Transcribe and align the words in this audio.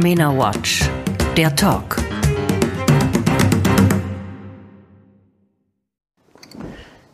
Turkmena 0.00 0.34
Watch, 0.34 0.88
der 1.36 1.54
Talk. 1.54 1.96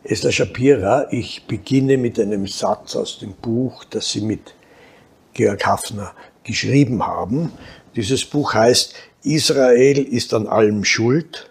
Esther 0.04 0.30
Shapira, 0.30 1.08
ich 1.10 1.48
beginne 1.48 1.96
mit 1.96 2.20
einem 2.20 2.46
Satz 2.46 2.94
aus 2.94 3.18
dem 3.18 3.32
Buch, 3.32 3.82
das 3.90 4.12
Sie 4.12 4.20
mit 4.20 4.54
Georg 5.34 5.66
Hafner 5.66 6.12
geschrieben 6.44 7.04
haben. 7.04 7.50
Dieses 7.96 8.24
Buch 8.24 8.54
heißt 8.54 8.94
Israel 9.24 9.98
ist 9.98 10.32
an 10.32 10.46
allem 10.46 10.84
schuld, 10.84 11.50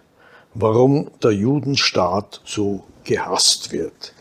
warum 0.54 1.10
der 1.22 1.32
Judenstaat 1.32 2.40
so 2.46 2.84
gehasst 3.04 3.72
wird. 3.72 4.14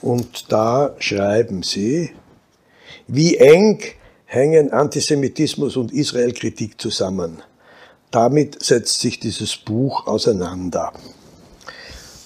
Und 0.00 0.50
da 0.50 0.96
schreiben 0.98 1.62
Sie, 1.62 2.10
wie 3.06 3.36
eng 3.36 3.80
hängen 4.26 4.72
Antisemitismus 4.72 5.76
und 5.76 5.92
Israelkritik 5.92 6.80
zusammen. 6.80 7.42
Damit 8.10 8.62
setzt 8.62 9.00
sich 9.00 9.18
dieses 9.20 9.56
Buch 9.56 10.06
auseinander. 10.06 10.92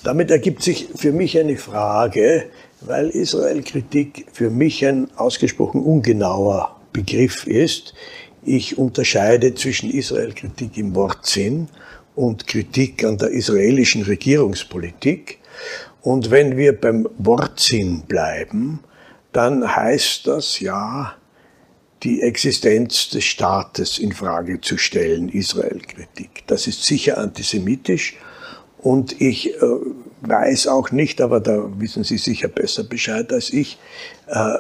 Damit 0.02 0.30
ergibt 0.30 0.62
sich 0.62 0.88
für 0.96 1.12
mich 1.12 1.38
eine 1.38 1.56
Frage, 1.56 2.46
weil 2.80 3.10
Israelkritik 3.10 4.26
für 4.32 4.50
mich 4.50 4.84
ein 4.86 5.08
ausgesprochen 5.16 5.82
ungenauer 5.82 6.80
Begriff 6.92 7.46
ist. 7.46 7.94
Ich 8.42 8.78
unterscheide 8.78 9.54
zwischen 9.54 9.90
Israelkritik 9.90 10.78
im 10.78 10.94
Wortsinn 10.94 11.68
und 12.16 12.46
Kritik 12.46 13.04
an 13.04 13.18
der 13.18 13.28
israelischen 13.28 14.02
Regierungspolitik. 14.02 15.38
Und 16.00 16.30
wenn 16.30 16.56
wir 16.56 16.80
beim 16.80 17.06
Wortsinn 17.18 18.02
bleiben, 18.08 18.80
dann 19.32 19.76
heißt 19.76 20.26
das 20.26 20.60
ja, 20.60 21.14
die 22.02 22.22
Existenz 22.22 23.10
des 23.10 23.24
Staates 23.24 23.98
in 23.98 24.12
Frage 24.12 24.60
zu 24.60 24.78
stellen, 24.78 25.28
Israelkritik. 25.28 26.44
Das 26.46 26.66
ist 26.66 26.84
sicher 26.84 27.18
antisemitisch 27.18 28.16
und 28.78 29.20
ich 29.20 29.54
äh, 29.54 29.60
weiß 30.22 30.66
auch 30.68 30.90
nicht, 30.90 31.20
aber 31.20 31.40
da 31.40 31.68
wissen 31.78 32.04
Sie 32.04 32.18
sicher 32.18 32.48
besser 32.48 32.84
Bescheid 32.84 33.32
als 33.32 33.50
ich, 33.50 33.78
äh, 34.28 34.54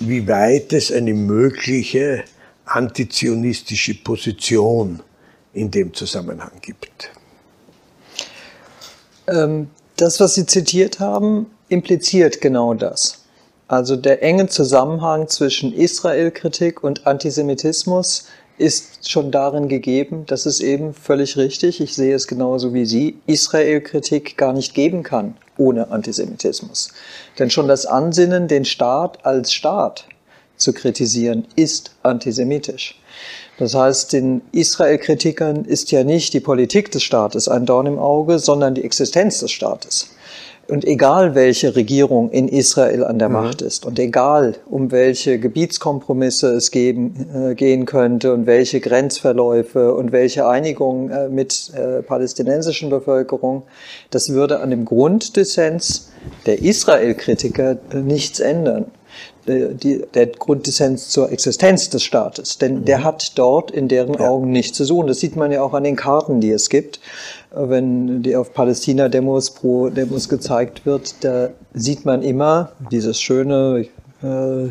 wie 0.00 0.28
weit 0.28 0.72
es 0.72 0.92
eine 0.92 1.14
mögliche 1.14 2.24
antizionistische 2.66 3.94
Position 3.94 5.00
in 5.54 5.70
dem 5.70 5.94
Zusammenhang 5.94 6.52
gibt. 6.60 7.10
Ähm, 9.26 9.70
das, 9.96 10.20
was 10.20 10.34
Sie 10.34 10.44
zitiert 10.44 11.00
haben, 11.00 11.46
impliziert 11.68 12.40
genau 12.40 12.74
das. 12.74 13.25
Also 13.68 13.96
der 13.96 14.22
enge 14.22 14.46
Zusammenhang 14.46 15.28
zwischen 15.28 15.72
Israelkritik 15.72 16.84
und 16.84 17.06
Antisemitismus 17.06 18.26
ist 18.58 19.10
schon 19.10 19.30
darin 19.30 19.68
gegeben, 19.68 20.24
dass 20.26 20.46
es 20.46 20.60
eben 20.60 20.94
völlig 20.94 21.36
richtig, 21.36 21.80
ich 21.80 21.94
sehe 21.94 22.14
es 22.14 22.26
genauso 22.26 22.72
wie 22.72 22.86
Sie, 22.86 23.18
Israelkritik 23.26 24.36
gar 24.36 24.52
nicht 24.52 24.72
geben 24.72 25.02
kann 25.02 25.36
ohne 25.58 25.90
Antisemitismus. 25.90 26.92
Denn 27.38 27.50
schon 27.50 27.68
das 27.68 27.86
Ansinnen, 27.86 28.48
den 28.48 28.64
Staat 28.64 29.24
als 29.26 29.52
Staat 29.52 30.06
zu 30.56 30.72
kritisieren, 30.72 31.46
ist 31.56 31.90
antisemitisch. 32.02 33.00
Das 33.58 33.74
heißt, 33.74 34.12
den 34.12 34.42
Israel-Kritikern 34.52 35.64
ist 35.64 35.90
ja 35.90 36.04
nicht 36.04 36.34
die 36.34 36.40
Politik 36.40 36.92
des 36.92 37.02
Staates 37.02 37.48
ein 37.48 37.66
Dorn 37.66 37.86
im 37.86 37.98
Auge, 37.98 38.38
sondern 38.38 38.74
die 38.74 38.84
Existenz 38.84 39.40
des 39.40 39.50
Staates. 39.50 40.10
Und 40.68 40.84
egal 40.84 41.36
welche 41.36 41.76
Regierung 41.76 42.30
in 42.30 42.48
Israel 42.48 43.04
an 43.04 43.18
der 43.18 43.28
mhm. 43.28 43.34
Macht 43.34 43.62
ist 43.62 43.86
und 43.86 43.98
egal 43.98 44.54
um 44.68 44.90
welche 44.90 45.38
Gebietskompromisse 45.38 46.48
es 46.48 46.70
geben, 46.72 47.50
äh, 47.50 47.54
gehen 47.54 47.86
könnte 47.86 48.34
und 48.34 48.46
welche 48.46 48.80
Grenzverläufe 48.80 49.94
und 49.94 50.10
welche 50.10 50.48
Einigung 50.48 51.10
äh, 51.10 51.28
mit 51.28 51.70
äh, 51.74 52.02
palästinensischen 52.02 52.90
Bevölkerung, 52.90 53.62
das 54.10 54.30
würde 54.30 54.60
an 54.60 54.70
dem 54.70 54.84
Grunddissens 54.84 56.10
der 56.46 56.60
Israel-Kritiker 56.62 57.78
äh, 57.92 57.96
nichts 57.96 58.40
ändern. 58.40 58.86
Äh, 59.46 59.74
die, 59.74 60.04
der 60.14 60.26
Grunddissens 60.26 61.08
zur 61.08 61.30
Existenz 61.30 61.88
des 61.88 62.02
Staates. 62.02 62.58
Denn 62.58 62.80
mhm. 62.80 62.84
der 62.84 63.04
hat 63.04 63.38
dort 63.38 63.70
in 63.70 63.88
deren 63.88 64.14
ja. 64.14 64.28
Augen 64.28 64.50
nichts 64.50 64.76
zu 64.76 64.84
suchen. 64.84 65.06
Das 65.06 65.20
sieht 65.20 65.36
man 65.36 65.52
ja 65.52 65.62
auch 65.62 65.74
an 65.74 65.84
den 65.84 65.96
Karten, 65.96 66.40
die 66.40 66.50
es 66.50 66.68
gibt. 66.68 67.00
Wenn 67.58 68.22
die 68.22 68.36
auf 68.36 68.52
Palästina-Demos 68.52 69.52
pro 69.52 69.88
Demos 69.88 70.28
gezeigt 70.28 70.84
wird, 70.84 71.24
da 71.24 71.48
sieht 71.72 72.04
man 72.04 72.20
immer 72.20 72.72
dieses 72.90 73.18
schöne, 73.18 73.86
äh, 74.22 74.68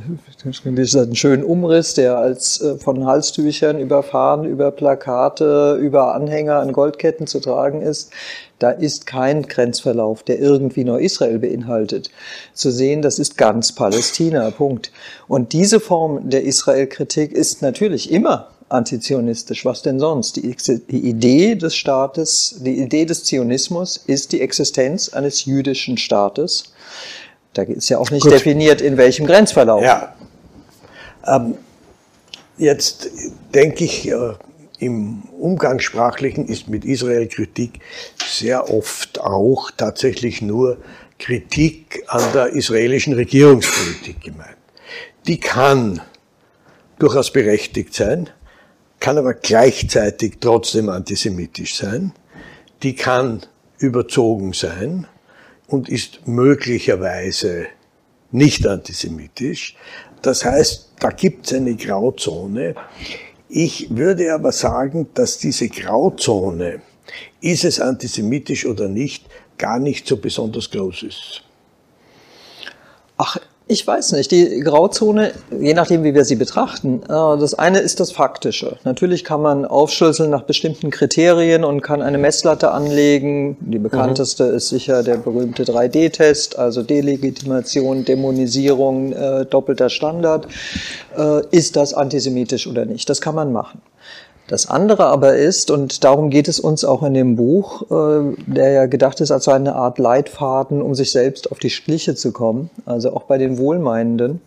diesen 0.64 1.16
schönen 1.16 1.44
Umriss, 1.44 1.96
der 1.96 2.20
als 2.20 2.62
äh, 2.62 2.78
von 2.78 3.08
Halstüchern 3.08 3.80
überfahren, 3.80 4.46
über 4.46 4.70
Plakate, 4.70 5.80
über 5.82 6.14
Anhänger 6.14 6.60
an 6.60 6.74
Goldketten 6.74 7.26
zu 7.26 7.40
tragen 7.40 7.82
ist. 7.82 8.12
Da 8.60 8.70
ist 8.70 9.08
kein 9.08 9.42
Grenzverlauf, 9.48 10.22
der 10.22 10.38
irgendwie 10.40 10.84
nur 10.84 11.02
Israel 11.02 11.40
beinhaltet. 11.40 12.12
Zu 12.54 12.70
sehen, 12.70 13.02
das 13.02 13.18
ist 13.18 13.36
ganz 13.36 13.72
Palästina, 13.74 14.52
Punkt. 14.52 14.92
Und 15.28 15.54
diese 15.54 15.80
Form 15.80 16.30
der 16.30 16.44
Israel-Kritik 16.44 17.32
ist 17.32 17.64
natürlich 17.64 18.12
immer 18.12 18.50
antizionistisch. 18.70 19.66
Was 19.66 19.82
denn 19.82 20.00
sonst? 20.00 20.36
Die, 20.38 20.56
die, 20.90 21.10
Idee 21.10 21.56
des 21.56 21.76
Staates, 21.76 22.58
die 22.60 22.80
Idee 22.80 23.06
des 23.06 23.24
Zionismus 23.24 23.98
ist 23.98 24.32
die 24.32 24.42
Existenz 24.42 25.10
eines 25.10 25.46
jüdischen 25.46 25.98
Staates. 25.98 26.74
Da 27.54 27.64
ist 27.64 27.90
ja 27.90 28.00
auch 28.00 28.12
nicht 28.12 28.24
Gut. 28.24 28.34
definiert, 28.34 28.82
in 28.82 28.98
welchem 28.98 29.26
Grenzverlauf. 29.26 29.84
Ja. 29.84 30.16
Ähm, 31.26 31.56
jetzt 32.58 33.10
denke 33.54 33.86
ich, 33.86 34.10
äh, 34.10 34.34
im 34.80 35.24
Umgangssprachlichen 35.40 36.48
ist 36.48 36.68
mit 36.68 36.84
Israel-Kritik 36.84 37.80
sehr 38.28 38.70
oft 38.74 39.22
auch 39.22 39.72
tatsächlich 39.72 40.42
nur 40.42 40.78
Kritik 41.18 42.04
an 42.08 42.24
der 42.34 42.48
israelischen 42.48 43.14
Regierungspolitik 43.14 44.22
gemeint. 44.22 44.58
Die 45.28 45.40
kann 45.40 46.02
durchaus 47.00 47.32
berechtigt 47.32 47.94
sein, 47.94 48.30
kann 49.00 49.18
aber 49.18 49.34
gleichzeitig 49.34 50.38
trotzdem 50.40 50.90
antisemitisch 50.90 51.76
sein. 51.76 52.14
Die 52.84 52.96
kann 52.96 53.42
überzogen 53.78 54.54
sein 54.54 55.08
und 55.68 55.90
ist 55.90 56.28
möglicherweise 56.28 57.68
nicht 58.32 58.66
antisemitisch. 58.68 59.76
Das 60.22 60.44
heißt, 60.44 60.94
da 61.00 61.10
gibt 61.10 61.46
es 61.46 61.54
eine 61.54 61.76
Grauzone, 61.76 62.76
ich 63.48 63.96
würde 63.96 64.34
aber 64.34 64.52
sagen, 64.52 65.08
dass 65.14 65.38
diese 65.38 65.70
Grauzone, 65.70 66.82
ist 67.42 67.64
es 67.64 67.80
antisemitisch 67.80 68.66
oder 68.66 68.88
nicht, 68.88 69.26
gar 69.58 69.80
nicht 69.80 70.08
so 70.08 70.18
besonders 70.18 70.72
groß 70.72 71.04
ist. 71.04 71.44
Ach, 73.18 73.38
ich 73.68 73.86
weiß 73.86 74.12
nicht. 74.12 74.30
Die 74.30 74.60
Grauzone, 74.60 75.32
je 75.60 75.74
nachdem, 75.74 76.04
wie 76.04 76.14
wir 76.14 76.24
sie 76.24 76.36
betrachten, 76.36 77.02
äh, 77.04 77.08
das 77.08 77.56
eine 77.56 77.80
ist 77.80 78.00
das 78.00 78.12
Faktische. 78.12 78.78
Natürlich 78.84 79.24
kann 79.24 79.42
man 79.42 79.66
aufschlüsseln 79.66 80.30
nach 80.30 80.44
bestimmten 80.44 80.92
Kriterien 80.92 81.64
und 81.64 81.82
kann 81.82 82.04
eine 82.04 82.20
Messlatte 82.20 82.72
anlegen. 82.72 83.58
Die 83.62 83.80
bekannteste 83.80 84.50
mhm. 84.50 84.58
ist 84.58 84.70
sicher 84.70 85.02
der 85.02 85.18
berühmte 85.18 85.64
3D-Test, 85.64 86.60
also 86.60 86.84
Delegitimation, 86.84 88.06
Dämonisierung, 88.06 89.14
äh, 89.14 89.46
doppelter 89.46 89.90
Standard. 89.90 90.48
Äh, 91.18 91.42
ist 91.50 91.76
das 91.76 91.96
antisemitisch 91.96 92.68
oder 92.68 92.86
nicht? 92.86 93.10
Das 93.10 93.20
kann 93.20 93.34
man 93.34 93.52
machen. 93.52 93.82
Das 94.48 94.70
andere 94.70 95.06
aber 95.06 95.36
ist, 95.36 95.72
und 95.72 96.04
darum 96.04 96.30
geht 96.30 96.48
es 96.48 96.60
uns 96.60 96.86
auch 96.86 97.02
in 97.02 97.16
dem 97.16 97.36
Buch, 97.36 97.84
äh, 97.90 98.36
der 98.46 98.72
ja 98.72 98.86
gedacht 98.86 99.20
ist 99.20 99.32
als 99.32 99.48
eine 99.48 99.76
Art 99.76 99.98
Leitfaden, 99.98 100.84
um 100.84 100.94
sich 100.94 101.12
selbst 101.12 101.52
auf 101.52 101.58
die 101.58 101.72
Schliche 101.72 102.14
zu 102.14 102.32
kommen, 102.32 102.70
also 102.86 103.14
auch 103.14 103.24
bei 103.24 103.40
den 103.40 103.58
Wohlmeinenden, 103.58 104.42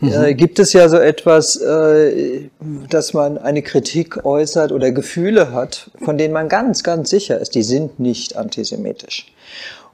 mhm. 0.00 0.12
äh, 0.12 0.34
gibt 0.34 0.60
es 0.60 0.72
ja 0.72 0.88
so 0.88 0.98
etwas, 0.98 1.56
äh, 1.56 2.48
dass 2.88 3.14
man 3.14 3.36
eine 3.36 3.62
Kritik 3.62 4.24
äußert 4.24 4.70
oder 4.70 4.92
Gefühle 4.92 5.52
hat, 5.52 5.90
von 6.04 6.18
denen 6.18 6.32
man 6.32 6.48
ganz, 6.48 6.84
ganz 6.84 7.10
sicher 7.10 7.40
ist, 7.40 7.56
die 7.56 7.64
sind 7.64 7.98
nicht 7.98 8.36
antisemitisch. 8.36 9.32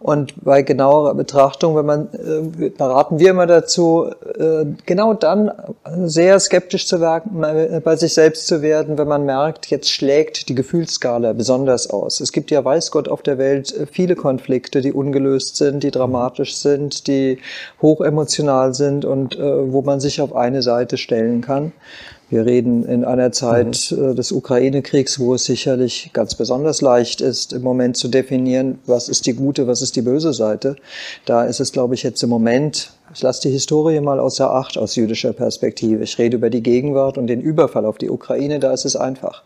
Und 0.01 0.45
bei 0.45 0.63
genauerer 0.63 1.15
Betrachtung, 1.15 1.75
wenn 1.75 1.87
man, 1.87 2.09
äh, 2.13 2.71
da 2.77 2.87
raten 2.87 3.19
wir 3.19 3.31
immer 3.31 3.49
dazu, 3.49 4.07
äh, 4.39 4.65
genau 4.87 5.13
dann 5.15 5.51
sehr 6.05 6.39
skeptisch 6.39 6.87
zu 6.87 7.01
werden, 7.01 7.43
äh, 7.43 7.81
bei 7.83 7.97
sich 7.97 8.15
selbst 8.15 8.47
zu 8.47 8.63
werden, 8.63 8.97
wenn 8.97 9.09
man 9.09 9.25
merkt, 9.25 9.67
jetzt 9.67 9.91
schlägt 9.91 10.49
die 10.49 10.55
Gefühlsskala 10.55 11.33
besonders 11.33 11.91
aus. 11.91 12.21
Es 12.21 12.31
gibt 12.31 12.53
ja, 12.53 12.65
weiß 12.65 12.93
Gott, 12.93 13.09
auf 13.09 13.23
der 13.23 13.39
Welt 13.39 13.75
äh, 13.75 13.87
viele 13.87 14.15
Konflikte, 14.15 14.83
die 14.83 14.93
ungelöst 14.93 15.57
sind, 15.57 15.83
die 15.83 15.91
dramatisch 15.91 16.57
sind, 16.57 17.09
die 17.09 17.39
hochemotional 17.83 18.75
sind 18.75 19.05
und 19.05 19.37
äh, 19.37 19.73
wo 19.73 19.83
man 19.83 19.99
sich 19.99 20.21
auf 20.21 20.33
eine 20.33 20.63
Seite 20.63 20.97
stellen 20.97 21.41
kann. 21.41 21.73
Wir 22.31 22.45
reden 22.45 22.85
in 22.85 23.05
einer 23.05 23.33
Zeit 23.33 23.91
mhm. 23.91 24.15
des 24.15 24.33
Ukraine-Kriegs, 24.33 25.19
wo 25.19 25.35
es 25.35 25.45
sicherlich 25.45 26.11
ganz 26.13 26.35
besonders 26.35 26.83
leicht 26.83 27.23
ist, 27.23 27.55
im 27.55 27.63
Moment 27.63 27.97
zu 27.97 28.09
definieren, 28.09 28.81
was 28.85 29.09
ist 29.09 29.27
die 29.27 29.33
gute, 29.33 29.67
was 29.67 29.81
ist 29.81 29.97
die 29.97 30.03
böse 30.03 30.35
Seite. 30.35 30.77
Da 31.25 31.45
ist 31.45 31.61
es, 31.61 31.73
glaube 31.73 31.95
ich, 31.95 32.03
jetzt 32.03 32.23
im 32.23 32.29
Moment, 32.29 32.93
ich 33.15 33.23
lasse 33.23 33.43
die 33.43 33.51
Historie 33.51 34.01
mal 34.01 34.21
außer 34.21 34.53
Acht 34.53 34.77
aus 34.77 34.95
jüdischer 34.95 35.33
Perspektive. 35.33 36.05
Ich 36.05 36.19
rede 36.19 36.37
über 36.37 36.51
die 36.51 36.63
Gegenwart 36.63 37.17
und 37.17 37.29
den 37.29 37.41
Überfall 37.41 37.87
auf 37.87 37.97
die 37.97 38.11
Ukraine, 38.11 38.59
da 38.59 38.73
ist 38.73 38.85
es 38.85 38.95
einfach. 38.95 39.43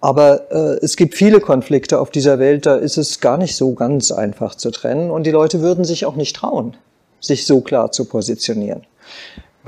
Aber 0.00 0.50
äh, 0.50 0.78
es 0.82 0.96
gibt 0.96 1.14
viele 1.14 1.40
Konflikte 1.40 2.00
auf 2.00 2.10
dieser 2.10 2.40
Welt, 2.40 2.66
da 2.66 2.74
ist 2.74 2.96
es 2.96 3.20
gar 3.20 3.38
nicht 3.38 3.54
so 3.54 3.74
ganz 3.74 4.10
einfach 4.10 4.56
zu 4.56 4.72
trennen 4.72 5.10
und 5.10 5.26
die 5.26 5.30
Leute 5.30 5.60
würden 5.60 5.84
sich 5.84 6.06
auch 6.06 6.16
nicht 6.16 6.34
trauen, 6.34 6.76
sich 7.20 7.46
so 7.46 7.60
klar 7.60 7.92
zu 7.92 8.06
positionieren. 8.06 8.82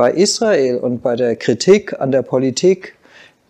Bei 0.03 0.11
Israel 0.11 0.79
und 0.79 1.01
bei 1.01 1.15
der 1.15 1.37
Kritik 1.37 2.01
an 2.01 2.11
der 2.11 2.23
Politik, 2.23 2.97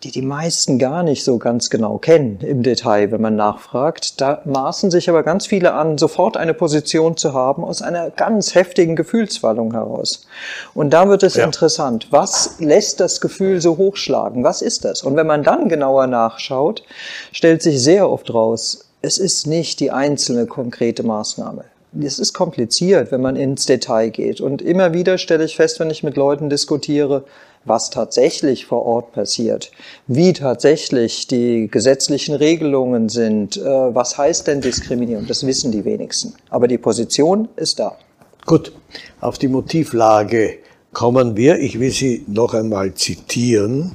die 0.03 0.11
die 0.11 0.21
meisten 0.21 0.77
gar 0.77 1.01
nicht 1.01 1.23
so 1.23 1.39
ganz 1.39 1.71
genau 1.71 1.97
kennen 1.97 2.41
im 2.41 2.61
Detail, 2.61 3.11
wenn 3.11 3.21
man 3.21 3.35
nachfragt, 3.35 4.21
da 4.21 4.43
maßen 4.45 4.91
sich 4.91 5.09
aber 5.09 5.23
ganz 5.23 5.47
viele 5.47 5.73
an, 5.73 5.97
sofort 5.97 6.37
eine 6.37 6.53
Position 6.53 7.17
zu 7.17 7.33
haben 7.33 7.63
aus 7.63 7.81
einer 7.81 8.11
ganz 8.11 8.53
heftigen 8.53 8.95
Gefühlswallung 8.95 9.73
heraus. 9.73 10.27
Und 10.75 10.91
da 10.91 11.09
wird 11.09 11.23
es 11.23 11.37
ja. 11.37 11.43
interessant. 11.43 12.09
Was 12.11 12.59
lässt 12.59 12.99
das 12.99 13.19
Gefühl 13.19 13.59
so 13.59 13.77
hochschlagen? 13.77 14.43
Was 14.43 14.61
ist 14.61 14.85
das? 14.85 15.01
Und 15.01 15.15
wenn 15.15 15.25
man 15.25 15.41
dann 15.41 15.69
genauer 15.69 16.05
nachschaut, 16.05 16.83
stellt 17.31 17.63
sich 17.63 17.81
sehr 17.81 18.07
oft 18.11 18.31
raus, 18.31 18.91
es 19.01 19.17
ist 19.17 19.47
nicht 19.47 19.79
die 19.79 19.89
einzelne 19.89 20.45
konkrete 20.45 21.01
Maßnahme 21.01 21.65
es 22.01 22.19
ist 22.19 22.33
kompliziert, 22.33 23.11
wenn 23.11 23.21
man 23.21 23.35
ins 23.35 23.65
Detail 23.65 24.09
geht. 24.09 24.41
Und 24.41 24.61
immer 24.61 24.93
wieder 24.93 25.17
stelle 25.17 25.45
ich 25.45 25.55
fest, 25.55 25.79
wenn 25.79 25.89
ich 25.89 26.03
mit 26.03 26.17
Leuten 26.17 26.49
diskutiere, 26.49 27.25
was 27.65 27.89
tatsächlich 27.89 28.65
vor 28.65 28.85
Ort 28.85 29.13
passiert, 29.13 29.71
wie 30.07 30.33
tatsächlich 30.33 31.27
die 31.27 31.69
gesetzlichen 31.69 32.35
Regelungen 32.35 33.09
sind, 33.09 33.57
äh, 33.57 33.63
was 33.63 34.17
heißt 34.17 34.47
denn 34.47 34.61
Diskriminierung, 34.61 35.27
das 35.27 35.45
wissen 35.45 35.71
die 35.71 35.85
wenigsten. 35.85 36.33
Aber 36.49 36.67
die 36.67 36.77
Position 36.77 37.47
ist 37.55 37.79
da. 37.79 37.97
Gut, 38.45 38.73
auf 39.21 39.37
die 39.37 39.47
Motivlage 39.47 40.57
kommen 40.91 41.37
wir. 41.37 41.59
Ich 41.59 41.79
will 41.79 41.91
Sie 41.91 42.25
noch 42.27 42.53
einmal 42.53 42.93
zitieren 42.93 43.93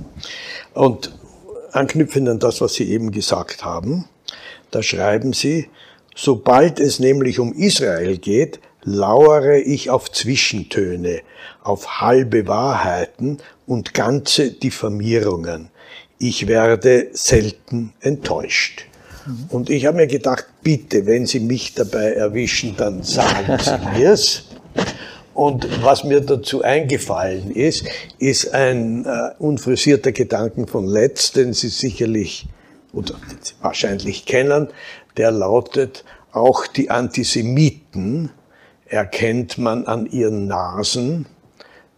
und 0.73 1.13
anknüpfen 1.73 2.27
an 2.29 2.39
das, 2.39 2.61
was 2.61 2.75
Sie 2.75 2.91
eben 2.91 3.11
gesagt 3.11 3.65
haben. 3.65 4.07
Da 4.71 4.83
schreiben 4.83 5.35
Sie, 5.35 5.69
Sobald 6.21 6.81
es 6.81 6.99
nämlich 6.99 7.39
um 7.39 7.53
Israel 7.53 8.19
geht, 8.19 8.59
lauere 8.83 9.59
ich 9.59 9.89
auf 9.89 10.11
Zwischentöne, 10.11 11.21
auf 11.63 12.01
halbe 12.01 12.49
Wahrheiten 12.49 13.39
und 13.69 13.95
ganze 13.95 14.51
Diffamierungen. 14.51 15.71
Ich 16.19 16.49
werde 16.49 17.07
selten 17.13 17.93
enttäuscht. 18.01 18.87
Und 19.51 19.71
ich 19.71 19.87
habe 19.87 19.99
mir 19.99 20.09
gedacht, 20.09 20.47
bitte, 20.61 21.07
wenn 21.07 21.25
Sie 21.25 21.39
mich 21.39 21.75
dabei 21.75 22.15
erwischen, 22.15 22.75
dann 22.77 23.05
sagen 23.05 23.57
Sie 23.63 23.79
mir's. 23.97 24.43
Und 25.35 25.69
was 25.85 26.03
mir 26.03 26.21
dazu 26.21 26.63
eingefallen 26.63 27.53
ist, 27.53 27.85
ist 28.19 28.53
ein 28.53 29.05
äh, 29.07 29.31
unfrisierter 29.39 30.11
Gedanken 30.11 30.67
von 30.67 30.85
Letz, 30.85 31.31
den 31.31 31.53
Sie 31.53 31.69
sicherlich 31.69 32.49
oder 32.93 33.15
wahrscheinlich 33.61 34.25
kennen, 34.25 34.69
der 35.19 35.31
lautet, 35.31 36.05
auch 36.33 36.67
die 36.67 36.91
Antisemiten 36.91 38.31
erkennt 38.87 39.59
man 39.59 39.87
an 39.87 40.07
ihren 40.07 40.47
Nasen, 40.47 41.27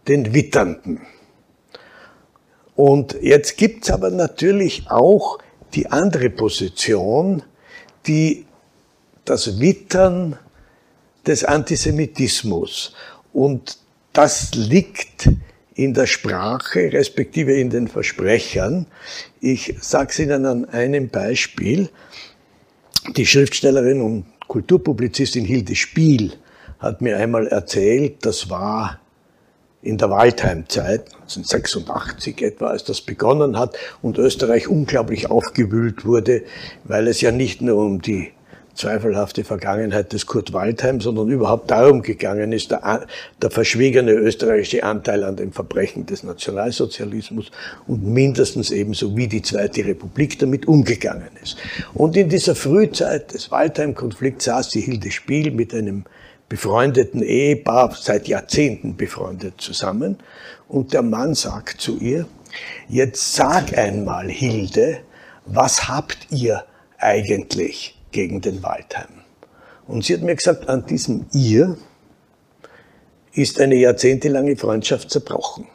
den 0.07 0.33
Witternden. 0.33 1.01
Und 2.75 3.15
jetzt 3.21 3.57
gibt's 3.57 3.91
aber 3.91 4.09
natürlich 4.09 4.89
auch 4.89 5.37
die 5.73 5.87
andere 5.87 6.29
Position, 6.29 7.43
die 8.07 8.45
das 9.25 9.59
Wittern 9.59 10.37
des 11.27 11.43
Antisemitismus. 11.43 12.93
Und 13.33 13.77
das 14.13 14.53
liegt 14.55 15.29
in 15.75 15.93
der 15.93 16.07
Sprache, 16.07 16.91
respektive 16.91 17.53
in 17.53 17.69
den 17.69 17.87
Versprechern. 17.87 18.87
Ich 19.39 19.75
sage 19.79 20.09
es 20.09 20.19
Ihnen 20.19 20.45
an 20.45 20.65
einem 20.65 21.09
Beispiel. 21.09 21.89
Die 23.09 23.25
Schriftstellerin 23.25 23.99
und 23.99 24.25
Kulturpublizistin 24.47 25.43
Hilde 25.43 25.75
Spiel 25.75 26.33
hat 26.77 27.01
mir 27.01 27.17
einmal 27.17 27.47
erzählt, 27.47 28.23
das 28.25 28.49
war 28.49 28.99
in 29.81 29.97
der 29.97 30.11
Waldheimzeit, 30.11 31.09
1986 31.21 32.43
etwa, 32.43 32.67
als 32.67 32.83
das 32.83 33.01
begonnen 33.01 33.57
hat 33.57 33.75
und 34.03 34.19
Österreich 34.19 34.67
unglaublich 34.67 35.31
aufgewühlt 35.31 36.05
wurde, 36.05 36.43
weil 36.83 37.07
es 37.07 37.21
ja 37.21 37.31
nicht 37.31 37.61
nur 37.61 37.77
um 37.83 38.03
die 38.03 38.33
zweifelhafte 38.75 39.43
Vergangenheit 39.43 40.13
des 40.13 40.25
Kurt 40.25 40.53
Waldheim, 40.53 41.01
sondern 41.01 41.29
überhaupt 41.29 41.71
darum 41.71 42.01
gegangen 42.01 42.51
ist, 42.51 42.71
der, 42.71 43.07
der 43.41 43.51
verschwiegene 43.51 44.11
österreichische 44.11 44.83
Anteil 44.83 45.23
an 45.23 45.35
den 45.35 45.51
Verbrechen 45.51 46.05
des 46.05 46.23
Nationalsozialismus 46.23 47.51
und 47.87 48.03
mindestens 48.03 48.71
ebenso 48.71 49.15
wie 49.15 49.27
die 49.27 49.41
Zweite 49.41 49.85
Republik 49.85 50.39
damit 50.39 50.67
umgegangen 50.67 51.29
ist. 51.41 51.57
Und 51.93 52.15
in 52.15 52.29
dieser 52.29 52.55
Frühzeit 52.55 53.33
des 53.33 53.51
Waldheim-Konflikts 53.51 54.45
saß 54.45 54.69
die 54.69 54.81
Hilde 54.81 55.11
Spiel 55.11 55.51
mit 55.51 55.73
einem 55.73 56.05
befreundeten 56.49 57.23
Ehepaar, 57.23 57.95
seit 57.97 58.27
Jahrzehnten 58.27 58.97
befreundet 58.97 59.53
zusammen, 59.59 60.17
und 60.67 60.93
der 60.93 61.01
Mann 61.01 61.33
sagt 61.33 61.79
zu 61.79 61.97
ihr, 61.97 62.25
jetzt 62.89 63.35
sag 63.35 63.77
einmal, 63.77 64.29
Hilde, 64.29 64.99
was 65.45 65.87
habt 65.87 66.27
ihr 66.29 66.63
eigentlich? 66.97 68.00
Gegen 68.11 68.41
den 68.41 68.63
Waldheim. 68.63 69.21
Und 69.87 70.05
sie 70.05 70.13
hat 70.13 70.21
mir 70.21 70.35
gesagt, 70.35 70.69
an 70.69 70.85
diesem 70.85 71.25
ihr 71.33 71.77
ist 73.33 73.59
eine 73.59 73.75
jahrzehntelange 73.75 74.57
Freundschaft 74.57 75.09
zerbrochen. 75.09 75.67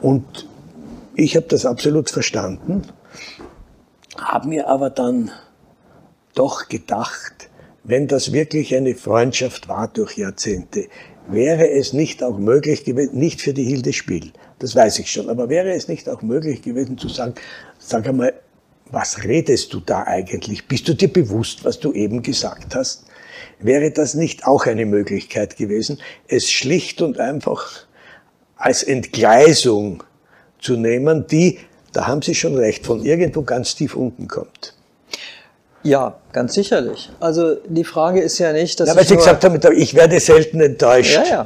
Und 0.00 0.48
ich 1.14 1.36
habe 1.36 1.46
das 1.46 1.66
absolut 1.66 2.10
verstanden, 2.10 2.82
habe 4.18 4.48
mir 4.48 4.68
aber 4.68 4.90
dann 4.90 5.30
doch 6.34 6.68
gedacht, 6.68 7.48
wenn 7.84 8.08
das 8.08 8.32
wirklich 8.32 8.74
eine 8.74 8.94
Freundschaft 8.94 9.68
war 9.68 9.88
durch 9.88 10.16
Jahrzehnte, 10.16 10.88
wäre 11.28 11.70
es 11.70 11.92
nicht 11.92 12.22
auch 12.22 12.38
möglich 12.38 12.84
gewesen, 12.84 13.18
nicht 13.18 13.40
für 13.40 13.54
die 13.54 13.64
Hilde 13.64 13.92
Spiel, 13.92 14.32
das 14.58 14.74
weiß 14.74 14.98
ich 14.98 15.10
schon, 15.10 15.28
aber 15.28 15.48
wäre 15.48 15.72
es 15.72 15.88
nicht 15.88 16.08
auch 16.08 16.22
möglich 16.22 16.62
gewesen 16.62 16.98
zu 16.98 17.08
sagen, 17.08 17.34
sag 17.78 18.06
einmal, 18.06 18.34
was 18.90 19.24
redest 19.24 19.72
du 19.72 19.80
da 19.80 20.04
eigentlich? 20.04 20.68
Bist 20.68 20.88
du 20.88 20.94
dir 20.94 21.12
bewusst, 21.12 21.64
was 21.64 21.80
du 21.80 21.92
eben 21.92 22.22
gesagt 22.22 22.74
hast? 22.74 23.04
Wäre 23.58 23.90
das 23.90 24.14
nicht 24.14 24.46
auch 24.46 24.66
eine 24.66 24.86
Möglichkeit 24.86 25.56
gewesen, 25.56 25.98
es 26.28 26.50
schlicht 26.50 27.02
und 27.02 27.18
einfach 27.18 27.86
als 28.56 28.82
Entgleisung 28.82 30.02
zu 30.60 30.76
nehmen, 30.76 31.26
die, 31.26 31.58
da 31.92 32.06
haben 32.06 32.22
Sie 32.22 32.34
schon 32.34 32.56
recht, 32.56 32.86
von 32.86 33.04
irgendwo 33.04 33.42
ganz 33.42 33.74
tief 33.74 33.94
unten 33.96 34.28
kommt? 34.28 34.74
Ja, 35.82 36.16
ganz 36.32 36.54
sicherlich. 36.54 37.10
Also 37.20 37.56
die 37.66 37.84
Frage 37.84 38.22
ist 38.22 38.38
ja 38.38 38.54
nicht, 38.54 38.80
dass 38.80 38.88
ja, 38.88 38.96
weil 38.96 39.06
Sie 39.06 39.16
gesagt 39.16 39.44
haben, 39.44 39.60
ich 39.76 39.94
werde 39.94 40.18
selten 40.18 40.60
enttäuscht. 40.60 41.14
Ja, 41.14 41.24
ja. 41.24 41.44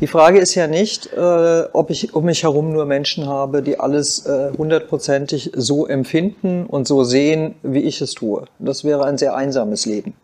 Die 0.00 0.06
Frage 0.06 0.38
ist 0.38 0.54
ja 0.54 0.66
nicht, 0.66 1.12
äh, 1.12 1.62
ob 1.72 1.90
ich 1.90 2.14
um 2.14 2.24
mich 2.24 2.42
herum 2.42 2.72
nur 2.72 2.84
Menschen 2.84 3.26
habe, 3.26 3.62
die 3.62 3.78
alles 3.78 4.26
äh, 4.26 4.50
hundertprozentig 4.56 5.52
so 5.54 5.86
empfinden 5.86 6.66
und 6.66 6.86
so 6.86 7.04
sehen, 7.04 7.54
wie 7.62 7.80
ich 7.80 8.00
es 8.00 8.14
tue. 8.14 8.44
Das 8.58 8.84
wäre 8.84 9.04
ein 9.04 9.18
sehr 9.18 9.34
einsames 9.34 9.86
Leben. 9.86 10.14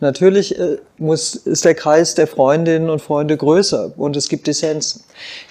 Natürlich 0.00 0.58
äh, 0.58 0.78
muss, 0.98 1.34
ist 1.34 1.64
der 1.64 1.74
Kreis 1.74 2.14
der 2.14 2.26
Freundinnen 2.26 2.90
und 2.90 3.00
Freunde 3.00 3.36
größer 3.36 3.92
und 3.96 4.16
es 4.16 4.28
gibt 4.28 4.46
Dissensen. 4.46 5.02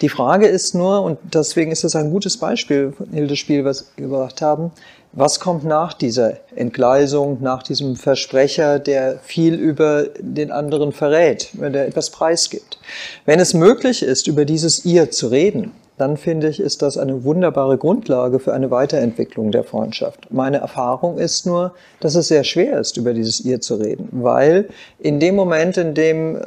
Die 0.02 0.10
Frage 0.10 0.48
ist 0.48 0.76
nur, 0.76 1.02
und 1.02 1.18
deswegen 1.34 1.72
ist 1.72 1.84
es 1.84 1.96
ein 1.96 2.12
gutes 2.12 2.38
Beispiel 2.38 2.94
von 2.98 3.10
Hildes 3.12 3.40
Spiel, 3.40 3.66
was 3.66 3.92
wir 3.96 4.06
gebracht 4.06 4.42
haben, 4.42 4.72
was 5.12 5.40
kommt 5.40 5.64
nach 5.64 5.94
dieser 5.94 6.34
Entgleisung, 6.56 7.40
nach 7.42 7.64
diesem 7.64 7.96
Versprecher, 7.96 8.80
der 8.80 9.20
viel 9.20 9.56
über 9.56 10.06
den 10.20 10.52
anderen 10.52 10.92
verrät, 10.92 11.50
der 11.54 11.88
etwas 11.88 12.10
preisgibt? 12.12 12.78
Wenn 13.26 13.40
es 13.40 13.54
möglich 13.54 14.04
ist, 14.04 14.28
über 14.28 14.46
dieses 14.46 14.86
Ihr 14.86 15.10
zu 15.10 15.28
reden, 15.28 15.72
dann 15.98 16.16
finde 16.16 16.48
ich, 16.48 16.62
ist 16.62 16.82
das 16.82 16.98
eine 16.98 17.26
wunderbare 17.26 17.78
Grundlage 17.78 18.40
für 18.40 18.54
eine 18.54 18.72
Weiterentwicklung 18.72 19.52
der 19.52 19.66
Freundschaft. 19.66 20.32
Meine 20.32 20.58
Erfahrung 20.58 21.18
ist 21.18 21.46
nur, 21.46 21.74
dass 22.00 22.16
es 22.16 22.30
sehr 22.30 22.46
schwer 22.46 22.80
ist, 22.80 22.96
über 22.96 23.14
dieses 23.14 23.42
Ihr 23.42 23.60
zu 23.60 23.76
reden, 23.76 24.08
weil 24.12 24.70
in 25.00 25.20
dem 25.20 25.36
Moment, 25.36 25.76
in 25.76 25.94
dem 25.94 26.38
äh, 26.38 26.40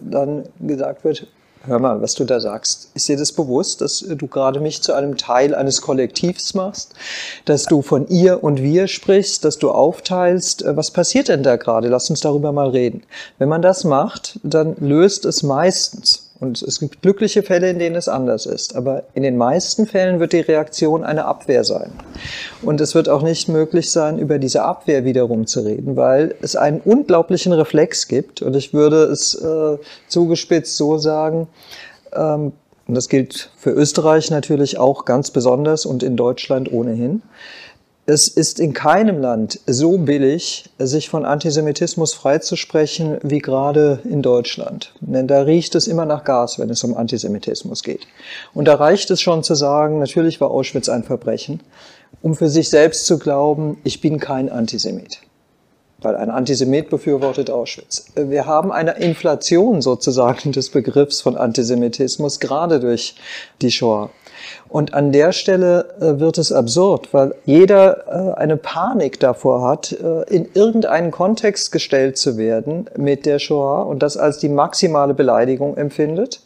dann 0.00 0.44
gesagt 0.60 1.04
wird, 1.04 1.28
hör 1.66 1.78
mal, 1.78 2.00
was 2.02 2.14
du 2.14 2.24
da 2.24 2.40
sagst. 2.40 2.90
Ist 2.94 3.08
dir 3.08 3.16
das 3.16 3.32
bewusst, 3.32 3.80
dass 3.80 4.00
du 4.00 4.26
gerade 4.26 4.60
mich 4.60 4.82
zu 4.82 4.92
einem 4.92 5.16
Teil 5.16 5.54
eines 5.54 5.80
Kollektivs 5.82 6.54
machst, 6.54 6.94
dass 7.44 7.64
du 7.64 7.82
von 7.82 8.08
ihr 8.08 8.42
und 8.42 8.62
wir 8.62 8.86
sprichst, 8.88 9.44
dass 9.44 9.58
du 9.58 9.70
aufteilst? 9.70 10.62
Äh, 10.62 10.76
was 10.76 10.90
passiert 10.90 11.28
denn 11.28 11.42
da 11.42 11.56
gerade? 11.56 11.88
Lass 11.88 12.10
uns 12.10 12.20
darüber 12.20 12.52
mal 12.52 12.70
reden. 12.70 13.02
Wenn 13.38 13.48
man 13.48 13.62
das 13.62 13.84
macht, 13.84 14.38
dann 14.42 14.76
löst 14.78 15.24
es 15.24 15.42
meistens 15.42 16.27
Und 16.40 16.62
es 16.62 16.78
gibt 16.78 17.02
glückliche 17.02 17.42
Fälle, 17.42 17.70
in 17.70 17.78
denen 17.78 17.96
es 17.96 18.08
anders 18.08 18.46
ist. 18.46 18.76
Aber 18.76 19.04
in 19.14 19.22
den 19.24 19.36
meisten 19.36 19.86
Fällen 19.86 20.20
wird 20.20 20.32
die 20.32 20.40
Reaktion 20.40 21.02
eine 21.02 21.24
Abwehr 21.24 21.64
sein. 21.64 21.90
Und 22.62 22.80
es 22.80 22.94
wird 22.94 23.08
auch 23.08 23.22
nicht 23.22 23.48
möglich 23.48 23.90
sein, 23.90 24.18
über 24.18 24.38
diese 24.38 24.62
Abwehr 24.62 25.04
wiederum 25.04 25.46
zu 25.46 25.60
reden, 25.60 25.96
weil 25.96 26.34
es 26.40 26.54
einen 26.54 26.80
unglaublichen 26.80 27.52
Reflex 27.52 28.06
gibt. 28.06 28.42
Und 28.42 28.54
ich 28.54 28.72
würde 28.72 29.04
es 29.04 29.34
äh, 29.34 29.78
zugespitzt 30.06 30.76
so 30.76 30.98
sagen, 30.98 31.48
ähm, 32.12 32.52
und 32.86 32.94
das 32.94 33.10
gilt 33.10 33.50
für 33.58 33.70
Österreich 33.70 34.30
natürlich 34.30 34.78
auch 34.78 35.04
ganz 35.04 35.30
besonders 35.30 35.84
und 35.84 36.02
in 36.02 36.16
Deutschland 36.16 36.72
ohnehin. 36.72 37.22
Es 38.10 38.26
ist 38.26 38.58
in 38.58 38.72
keinem 38.72 39.18
Land 39.18 39.60
so 39.66 39.98
billig, 39.98 40.70
sich 40.78 41.10
von 41.10 41.26
Antisemitismus 41.26 42.14
freizusprechen 42.14 43.18
wie 43.22 43.38
gerade 43.38 44.00
in 44.04 44.22
Deutschland. 44.22 44.94
Denn 45.02 45.26
da 45.26 45.42
riecht 45.42 45.74
es 45.74 45.86
immer 45.86 46.06
nach 46.06 46.24
Gas, 46.24 46.58
wenn 46.58 46.70
es 46.70 46.82
um 46.82 46.96
Antisemitismus 46.96 47.82
geht. 47.82 48.06
Und 48.54 48.64
da 48.64 48.76
reicht 48.76 49.10
es 49.10 49.20
schon 49.20 49.42
zu 49.42 49.54
sagen, 49.54 49.98
natürlich 49.98 50.40
war 50.40 50.50
Auschwitz 50.50 50.88
ein 50.88 51.04
Verbrechen, 51.04 51.60
um 52.22 52.34
für 52.34 52.48
sich 52.48 52.70
selbst 52.70 53.04
zu 53.04 53.18
glauben, 53.18 53.76
ich 53.84 54.00
bin 54.00 54.18
kein 54.18 54.48
Antisemit 54.48 55.20
weil 56.00 56.14
ein 56.14 56.30
Antisemit 56.30 56.90
befürwortet 56.90 57.50
Auschwitz. 57.50 58.06
Wir 58.14 58.46
haben 58.46 58.70
eine 58.70 58.92
Inflation 58.98 59.82
sozusagen 59.82 60.52
des 60.52 60.70
Begriffs 60.70 61.20
von 61.20 61.36
Antisemitismus, 61.36 62.38
gerade 62.38 62.78
durch 62.78 63.16
die 63.60 63.72
Shoah. 63.72 64.10
Und 64.68 64.92
an 64.94 65.12
der 65.12 65.32
Stelle 65.32 65.86
äh, 66.00 66.20
wird 66.20 66.38
es 66.38 66.52
absurd, 66.52 67.08
weil 67.12 67.34
jeder 67.46 68.34
äh, 68.34 68.38
eine 68.38 68.56
Panik 68.56 69.18
davor 69.18 69.62
hat, 69.62 69.92
äh, 69.92 70.22
in 70.34 70.48
irgendeinen 70.54 71.10
Kontext 71.10 71.72
gestellt 71.72 72.18
zu 72.18 72.36
werden 72.36 72.86
mit 72.96 73.24
der 73.24 73.38
Shoah 73.38 73.86
und 73.86 74.02
das 74.02 74.16
als 74.16 74.38
die 74.38 74.48
maximale 74.48 75.14
Beleidigung 75.14 75.76
empfindet. 75.76 76.40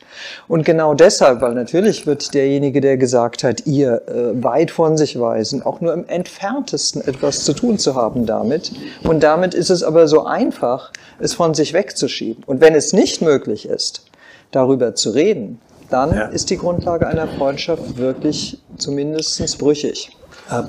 Und 0.46 0.64
genau 0.64 0.94
deshalb, 0.94 1.40
weil 1.40 1.54
natürlich 1.54 2.06
wird 2.06 2.34
derjenige, 2.34 2.80
der 2.80 2.96
gesagt 2.96 3.44
hat, 3.44 3.66
ihr 3.66 4.02
weit 4.34 4.70
von 4.70 4.98
sich 4.98 5.18
weisen, 5.18 5.62
auch 5.62 5.80
nur 5.80 5.94
im 5.94 6.06
entferntesten 6.06 7.00
etwas 7.02 7.44
zu 7.44 7.54
tun 7.54 7.78
zu 7.78 7.94
haben 7.94 8.26
damit. 8.26 8.72
Und 9.04 9.22
damit 9.22 9.54
ist 9.54 9.70
es 9.70 9.82
aber 9.82 10.06
so 10.08 10.24
einfach, 10.24 10.92
es 11.18 11.32
von 11.34 11.54
sich 11.54 11.72
wegzuschieben. 11.72 12.44
Und 12.44 12.60
wenn 12.60 12.74
es 12.74 12.92
nicht 12.92 13.22
möglich 13.22 13.66
ist, 13.66 14.04
darüber 14.50 14.94
zu 14.94 15.10
reden, 15.10 15.60
dann 15.92 16.14
ja. 16.14 16.26
ist 16.26 16.50
die 16.50 16.56
Grundlage 16.56 17.06
einer 17.06 17.28
Freundschaft 17.28 17.96
wirklich 17.96 18.58
zumindest 18.76 19.58
brüchig. 19.58 20.10
Ähm, 20.50 20.68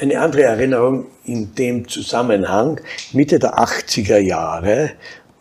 eine 0.00 0.20
andere 0.20 0.42
Erinnerung 0.42 1.06
in 1.24 1.54
dem 1.54 1.86
Zusammenhang, 1.88 2.80
Mitte 3.12 3.38
der 3.38 3.58
80er 3.58 4.18
Jahre 4.18 4.90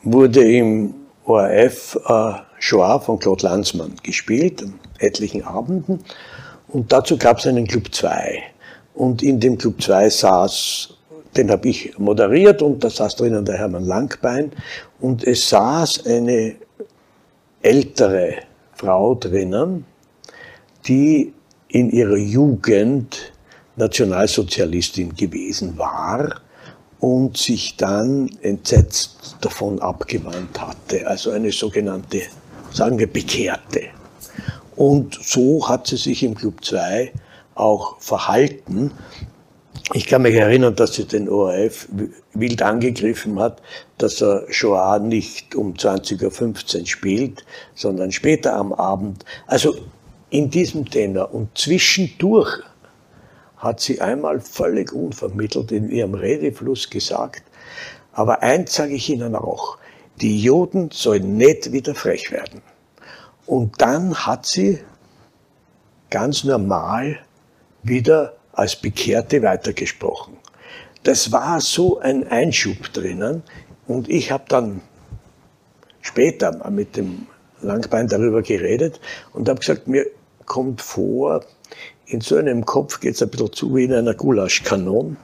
wurde 0.04 0.44
im 0.44 0.94
ORF 1.26 1.98
äh, 2.06 2.34
Shoah 2.60 3.00
von 3.00 3.20
Claude 3.20 3.46
Lanzmann 3.46 3.96
gespielt, 4.04 4.62
an 4.62 4.80
etlichen 5.00 5.44
Abenden. 5.44 6.04
Und 6.68 6.92
dazu 6.92 7.18
gab 7.18 7.40
es 7.40 7.48
einen 7.48 7.68
Club 7.68 7.94
2. 7.94 8.42
Und 8.96 9.24
in 9.24 9.40
dem 9.40 9.58
Club 9.58 9.82
2 9.82 10.10
saß, 10.10 10.90
den 11.36 11.50
habe 11.50 11.70
ich 11.70 11.98
moderiert 11.98 12.62
und 12.62 12.84
da 12.84 12.90
saß 12.90 13.16
drinnen 13.16 13.46
der 13.46 13.58
Hermann 13.58 13.86
Langbein. 13.86 14.52
Und 15.00 15.26
es 15.26 15.50
saß 15.50 16.06
eine 16.06 16.56
ältere 17.62 18.36
Frau 18.84 19.16
drinnen, 19.16 19.86
die 20.86 21.34
in 21.70 21.90
ihrer 21.90 22.18
Jugend 22.18 23.32
Nationalsozialistin 23.78 25.16
gewesen 25.16 25.78
war 25.78 26.42
und 27.00 27.38
sich 27.38 27.78
dann 27.78 28.30
entsetzt 28.42 29.38
davon 29.40 29.80
abgewandt 29.80 30.60
hatte, 30.60 31.08
also 31.08 31.32
eine 31.32 31.54
sogenannte, 31.54 32.24
sagen 32.74 33.00
wir, 33.00 33.08
Bekehrte. 33.08 33.84
Und 34.76 35.18
so 35.24 35.68
hat 35.70 35.88
sie 35.88 35.98
sich 35.98 36.22
im 36.24 36.36
Club 36.36 36.66
2 36.66 37.14
auch 37.56 38.02
verhalten. 38.02 38.92
Ich 39.92 40.08
kann 40.08 40.22
mich 40.22 40.36
erinnern, 40.36 40.76
dass 40.76 40.94
sie 40.94 41.06
den 41.06 41.28
ORF 41.28 41.90
wild 42.34 42.62
angegriffen 42.62 43.38
hat, 43.40 43.62
dass 43.98 44.22
er 44.22 44.46
Shoah 44.50 45.00
nicht 45.00 45.56
um 45.56 45.74
20.15 45.74 46.80
Uhr 46.80 46.86
spielt, 46.86 47.46
sondern 47.76 48.14
später 48.14 48.56
am 48.56 48.72
Abend. 48.72 49.26
Also 49.46 49.76
in 50.30 50.50
diesem 50.50 50.90
Tenor. 50.90 51.34
Und 51.34 51.58
zwischendurch 51.58 52.64
hat 53.58 53.82
sie 53.82 54.02
einmal 54.02 54.40
völlig 54.40 54.92
unvermittelt 54.92 55.72
in 55.72 55.90
ihrem 55.90 56.16
Redefluss 56.16 56.90
gesagt, 56.90 57.44
aber 58.14 58.42
eins 58.42 58.74
sage 58.74 58.94
ich 58.94 59.10
Ihnen 59.10 59.36
auch, 59.36 59.78
die 60.22 60.40
Juden 60.40 60.90
sollen 60.92 61.38
nicht 61.38 61.72
wieder 61.72 61.96
frech 61.96 62.32
werden. 62.32 62.62
Und 63.46 63.82
dann 63.82 64.16
hat 64.16 64.46
sie 64.46 64.80
ganz 66.10 66.44
normal 66.44 67.20
wieder 67.82 68.36
als 68.54 68.76
Bekehrte 68.76 69.42
weitergesprochen. 69.42 70.38
Das 71.04 71.32
war 71.32 71.60
so 71.60 72.00
ein 72.00 72.28
Einschub 72.28 72.94
drinnen 72.94 73.44
und 73.88 74.10
ich 74.10 74.32
habe 74.32 74.46
dann 74.48 74.82
später 76.02 76.70
mit 76.70 76.96
dem 76.96 77.28
Langbein 77.62 78.08
darüber 78.08 78.42
geredet 78.42 79.00
und 79.34 79.50
habe 79.50 79.60
gesagt, 79.60 79.88
mir 79.88 80.06
kommt 80.46 80.82
vor, 80.82 81.44
in 82.06 82.22
so 82.22 82.38
einem 82.38 82.66
Kopf 82.66 83.00
geht 83.00 83.16
es 83.16 83.22
ein 83.22 83.30
bisschen 83.30 83.54
zu 83.54 83.76
wie 83.76 83.86
in 83.86 83.94
einer 83.94 84.14
Gulaschkanon, 84.14 85.18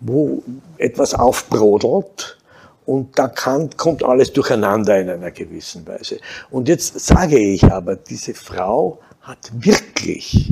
wo 0.00 0.42
etwas 0.78 1.14
aufbrodelt 1.14 2.38
und 2.86 3.18
da 3.18 3.28
kann, 3.28 3.70
kommt 3.76 4.02
alles 4.02 4.32
durcheinander 4.32 4.98
in 4.98 5.10
einer 5.10 5.30
gewissen 5.30 5.86
Weise. 5.86 6.18
Und 6.50 6.68
jetzt 6.68 6.98
sage 6.98 7.38
ich 7.38 7.64
aber, 7.64 7.96
diese 7.96 8.34
Frau 8.34 8.98
hat 9.20 9.50
wirklich 9.52 10.50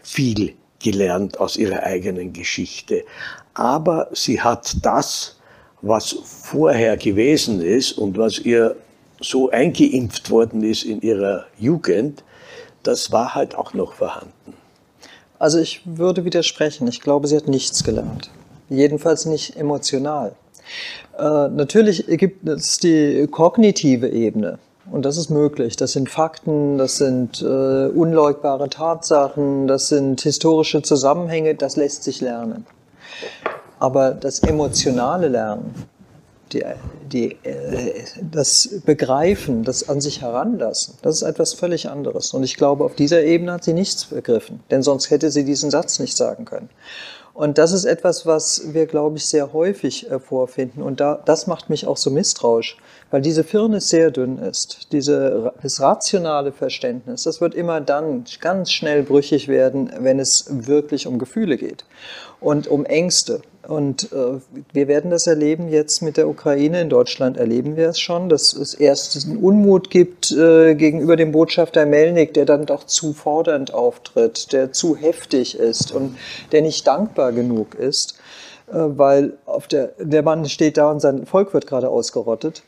viel 0.00 0.54
gelernt 0.80 1.40
aus 1.40 1.56
ihrer 1.56 1.82
eigenen 1.82 2.32
Geschichte. 2.32 3.04
Aber 3.54 4.08
sie 4.12 4.40
hat 4.40 4.76
das, 4.82 5.36
was 5.82 6.16
vorher 6.24 6.96
gewesen 6.96 7.60
ist 7.60 7.92
und 7.92 8.18
was 8.18 8.38
ihr 8.38 8.76
so 9.20 9.50
eingeimpft 9.50 10.30
worden 10.30 10.62
ist 10.62 10.84
in 10.84 11.00
ihrer 11.00 11.46
Jugend, 11.58 12.22
das 12.82 13.10
war 13.10 13.34
halt 13.34 13.54
auch 13.56 13.74
noch 13.74 13.94
vorhanden. 13.94 14.54
Also 15.38 15.58
ich 15.58 15.82
würde 15.84 16.24
widersprechen. 16.24 16.88
Ich 16.88 17.00
glaube, 17.00 17.28
sie 17.28 17.36
hat 17.36 17.48
nichts 17.48 17.84
gelernt. 17.84 18.30
Jedenfalls 18.68 19.24
nicht 19.26 19.56
emotional. 19.56 20.34
Äh, 21.18 21.48
natürlich 21.48 22.04
gibt 22.06 22.46
es 22.48 22.78
die 22.78 23.26
kognitive 23.30 24.08
Ebene. 24.08 24.58
Und 24.90 25.04
das 25.04 25.16
ist 25.16 25.30
möglich. 25.30 25.76
Das 25.76 25.92
sind 25.92 26.08
Fakten, 26.08 26.78
das 26.78 26.96
sind 26.96 27.42
äh, 27.42 27.88
unleugbare 27.88 28.68
Tatsachen, 28.68 29.66
das 29.66 29.88
sind 29.88 30.20
historische 30.22 30.82
Zusammenhänge, 30.82 31.54
das 31.54 31.76
lässt 31.76 32.04
sich 32.04 32.20
lernen. 32.20 32.66
Aber 33.78 34.12
das 34.12 34.40
emotionale 34.40 35.28
Lernen, 35.28 35.74
die, 36.52 36.64
die, 37.12 37.32
äh, 37.42 38.04
das 38.30 38.80
Begreifen, 38.84 39.64
das 39.64 39.88
an 39.88 40.00
sich 40.00 40.22
heranlassen, 40.22 40.94
das 41.02 41.16
ist 41.16 41.22
etwas 41.22 41.52
völlig 41.52 41.88
anderes. 41.90 42.32
Und 42.32 42.42
ich 42.42 42.56
glaube, 42.56 42.84
auf 42.84 42.94
dieser 42.94 43.22
Ebene 43.22 43.52
hat 43.52 43.64
sie 43.64 43.74
nichts 43.74 44.06
begriffen, 44.06 44.60
denn 44.70 44.82
sonst 44.82 45.10
hätte 45.10 45.30
sie 45.30 45.44
diesen 45.44 45.70
Satz 45.70 45.98
nicht 45.98 46.16
sagen 46.16 46.44
können. 46.44 46.70
Und 47.38 47.56
das 47.56 47.70
ist 47.70 47.84
etwas, 47.84 48.26
was 48.26 48.74
wir, 48.74 48.86
glaube 48.86 49.16
ich, 49.16 49.26
sehr 49.26 49.52
häufig 49.52 50.10
äh, 50.10 50.18
vorfinden. 50.18 50.82
Und 50.82 50.98
da, 50.98 51.22
das 51.24 51.46
macht 51.46 51.70
mich 51.70 51.86
auch 51.86 51.96
so 51.96 52.10
misstrauisch, 52.10 52.76
weil 53.12 53.20
diese 53.20 53.44
Firnis 53.44 53.90
sehr 53.90 54.10
dünn 54.10 54.38
ist. 54.38 54.88
Diese, 54.90 55.52
das 55.62 55.80
rationale 55.80 56.50
Verständnis, 56.50 57.22
das 57.22 57.40
wird 57.40 57.54
immer 57.54 57.80
dann 57.80 58.24
ganz 58.40 58.72
schnell 58.72 59.04
brüchig 59.04 59.46
werden, 59.46 59.88
wenn 60.00 60.18
es 60.18 60.46
wirklich 60.66 61.06
um 61.06 61.20
Gefühle 61.20 61.58
geht 61.58 61.84
und 62.40 62.66
um 62.66 62.84
Ängste. 62.84 63.40
Und 63.68 64.12
äh, 64.12 64.40
wir 64.72 64.88
werden 64.88 65.10
das 65.10 65.26
erleben 65.26 65.68
jetzt 65.68 66.00
mit 66.00 66.16
der 66.16 66.26
Ukraine. 66.26 66.80
In 66.80 66.88
Deutschland 66.88 67.36
erleben 67.36 67.76
wir 67.76 67.90
es 67.90 68.00
schon, 68.00 68.30
dass 68.30 68.54
es 68.54 68.72
erst 68.72 69.26
einen 69.26 69.36
Unmut 69.36 69.90
gibt 69.90 70.32
äh, 70.32 70.74
gegenüber 70.74 71.16
dem 71.16 71.32
Botschafter 71.32 71.84
Melnik, 71.84 72.32
der 72.32 72.46
dann 72.46 72.64
doch 72.64 72.84
zu 72.84 73.12
fordernd 73.12 73.74
auftritt, 73.74 74.54
der 74.54 74.72
zu 74.72 74.96
heftig 74.96 75.58
ist 75.58 75.92
und 75.92 76.16
der 76.50 76.62
nicht 76.62 76.86
dankbar 76.86 77.32
genug 77.32 77.74
ist, 77.74 78.18
äh, 78.68 78.72
weil 78.72 79.34
auf 79.44 79.68
der, 79.68 79.92
der 79.98 80.22
Mann 80.22 80.46
steht 80.46 80.78
da 80.78 80.90
und 80.90 81.00
sein 81.00 81.26
Volk 81.26 81.52
wird 81.52 81.66
gerade 81.66 81.90
ausgerottet. 81.90 82.62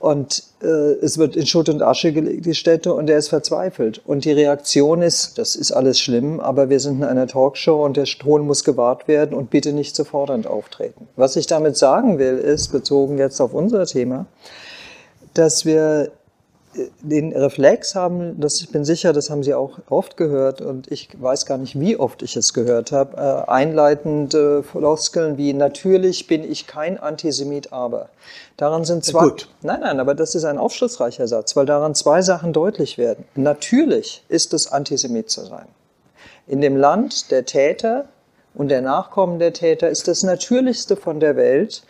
Und 0.00 0.44
äh, 0.62 0.66
es 0.66 1.18
wird 1.18 1.36
in 1.36 1.46
Schutt 1.46 1.68
und 1.68 1.82
Asche 1.82 2.12
gelegt, 2.12 2.46
die 2.46 2.54
Städte, 2.54 2.94
und 2.94 3.10
er 3.10 3.18
ist 3.18 3.28
verzweifelt. 3.28 4.00
Und 4.06 4.24
die 4.24 4.32
Reaktion 4.32 5.02
ist, 5.02 5.36
das 5.36 5.54
ist 5.54 5.72
alles 5.72 6.00
schlimm, 6.00 6.40
aber 6.40 6.70
wir 6.70 6.80
sind 6.80 6.96
in 6.96 7.04
einer 7.04 7.26
Talkshow 7.26 7.84
und 7.84 7.98
der 7.98 8.06
Ton 8.06 8.46
muss 8.46 8.64
gewahrt 8.64 9.08
werden 9.08 9.36
und 9.36 9.50
bitte 9.50 9.74
nicht 9.74 9.94
zu 9.94 10.04
fordernd 10.04 10.46
auftreten. 10.46 11.06
Was 11.16 11.36
ich 11.36 11.46
damit 11.46 11.76
sagen 11.76 12.18
will, 12.18 12.38
ist, 12.38 12.72
bezogen 12.72 13.18
jetzt 13.18 13.42
auf 13.42 13.52
unser 13.52 13.84
Thema, 13.84 14.24
dass 15.34 15.66
wir 15.66 16.10
den 17.02 17.32
Reflex 17.32 17.94
haben, 17.94 18.38
das, 18.40 18.60
ich 18.60 18.70
bin 18.70 18.84
sicher, 18.84 19.12
das 19.12 19.28
haben 19.28 19.42
Sie 19.42 19.54
auch 19.54 19.78
oft 19.88 20.16
gehört 20.16 20.60
und 20.60 20.90
ich 20.90 21.08
weiß 21.20 21.44
gar 21.46 21.58
nicht, 21.58 21.78
wie 21.78 21.96
oft 21.96 22.22
ich 22.22 22.36
es 22.36 22.54
gehört 22.54 22.92
habe, 22.92 23.16
äh, 23.16 23.50
einleitende 23.50 24.62
Floskeln 24.62 25.36
wie 25.36 25.52
natürlich 25.52 26.28
bin 26.28 26.48
ich 26.48 26.66
kein 26.66 26.98
Antisemit, 26.98 27.72
aber. 27.72 28.08
Daran 28.56 28.84
sind 28.84 29.04
zwei. 29.04 29.24
Gut. 29.24 29.48
Nein, 29.62 29.80
nein, 29.80 29.98
aber 29.98 30.14
das 30.14 30.34
ist 30.34 30.44
ein 30.44 30.58
aufschlussreicher 30.58 31.26
Satz, 31.26 31.56
weil 31.56 31.66
daran 31.66 31.94
zwei 31.94 32.22
Sachen 32.22 32.52
deutlich 32.52 32.98
werden. 32.98 33.24
Natürlich 33.34 34.24
ist 34.28 34.54
es 34.54 34.70
Antisemit 34.70 35.30
zu 35.30 35.44
sein. 35.44 35.66
In 36.46 36.60
dem 36.60 36.76
Land 36.76 37.30
der 37.30 37.46
Täter 37.46 38.06
und 38.54 38.68
der 38.68 38.82
Nachkommen 38.82 39.38
der 39.38 39.52
Täter 39.52 39.88
ist 39.88 40.08
das 40.08 40.22
Natürlichste 40.22 40.96
von 40.96 41.20
der 41.20 41.36
Welt, 41.36 41.82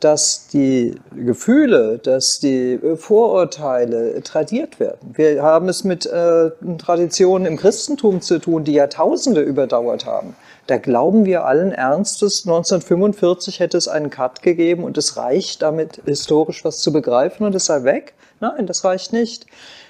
dass 0.00 0.48
die 0.48 0.94
Gefühle, 1.14 1.98
dass 1.98 2.38
die 2.38 2.78
Vorurteile 2.96 4.22
tradiert 4.22 4.78
werden. 4.78 5.14
Wir 5.14 5.42
haben 5.42 5.68
es 5.68 5.84
mit 5.84 6.04
äh, 6.04 6.50
Traditionen 6.78 7.46
im 7.46 7.56
Christentum 7.56 8.20
zu 8.20 8.38
tun, 8.38 8.64
die 8.64 8.74
Jahrtausende 8.74 9.40
überdauert 9.40 10.04
haben. 10.04 10.36
Da 10.66 10.78
glauben 10.78 11.24
wir 11.24 11.46
allen 11.46 11.72
Ernstes, 11.72 12.46
1945 12.46 13.60
hätte 13.60 13.78
es 13.78 13.88
einen 13.88 14.10
Cut 14.10 14.42
gegeben 14.42 14.84
und 14.84 14.98
es 14.98 15.16
reicht 15.16 15.62
damit 15.62 16.02
historisch 16.04 16.64
was 16.64 16.80
zu 16.80 16.92
begreifen 16.92 17.46
und 17.46 17.54
es 17.54 17.66
sei 17.66 17.84
weg. 17.84 18.14
Nein, 18.40 18.66
das 18.66 18.84
reicht 18.84 19.12
nicht. 19.12 19.46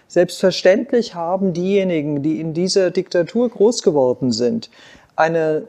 Selbstverständlich 0.08 1.16
haben 1.16 1.52
diejenigen, 1.52 2.22
die 2.22 2.40
in 2.40 2.54
dieser 2.54 2.92
Diktatur 2.92 3.48
groß 3.48 3.82
geworden 3.82 4.30
sind, 4.30 4.70
eine 5.16 5.62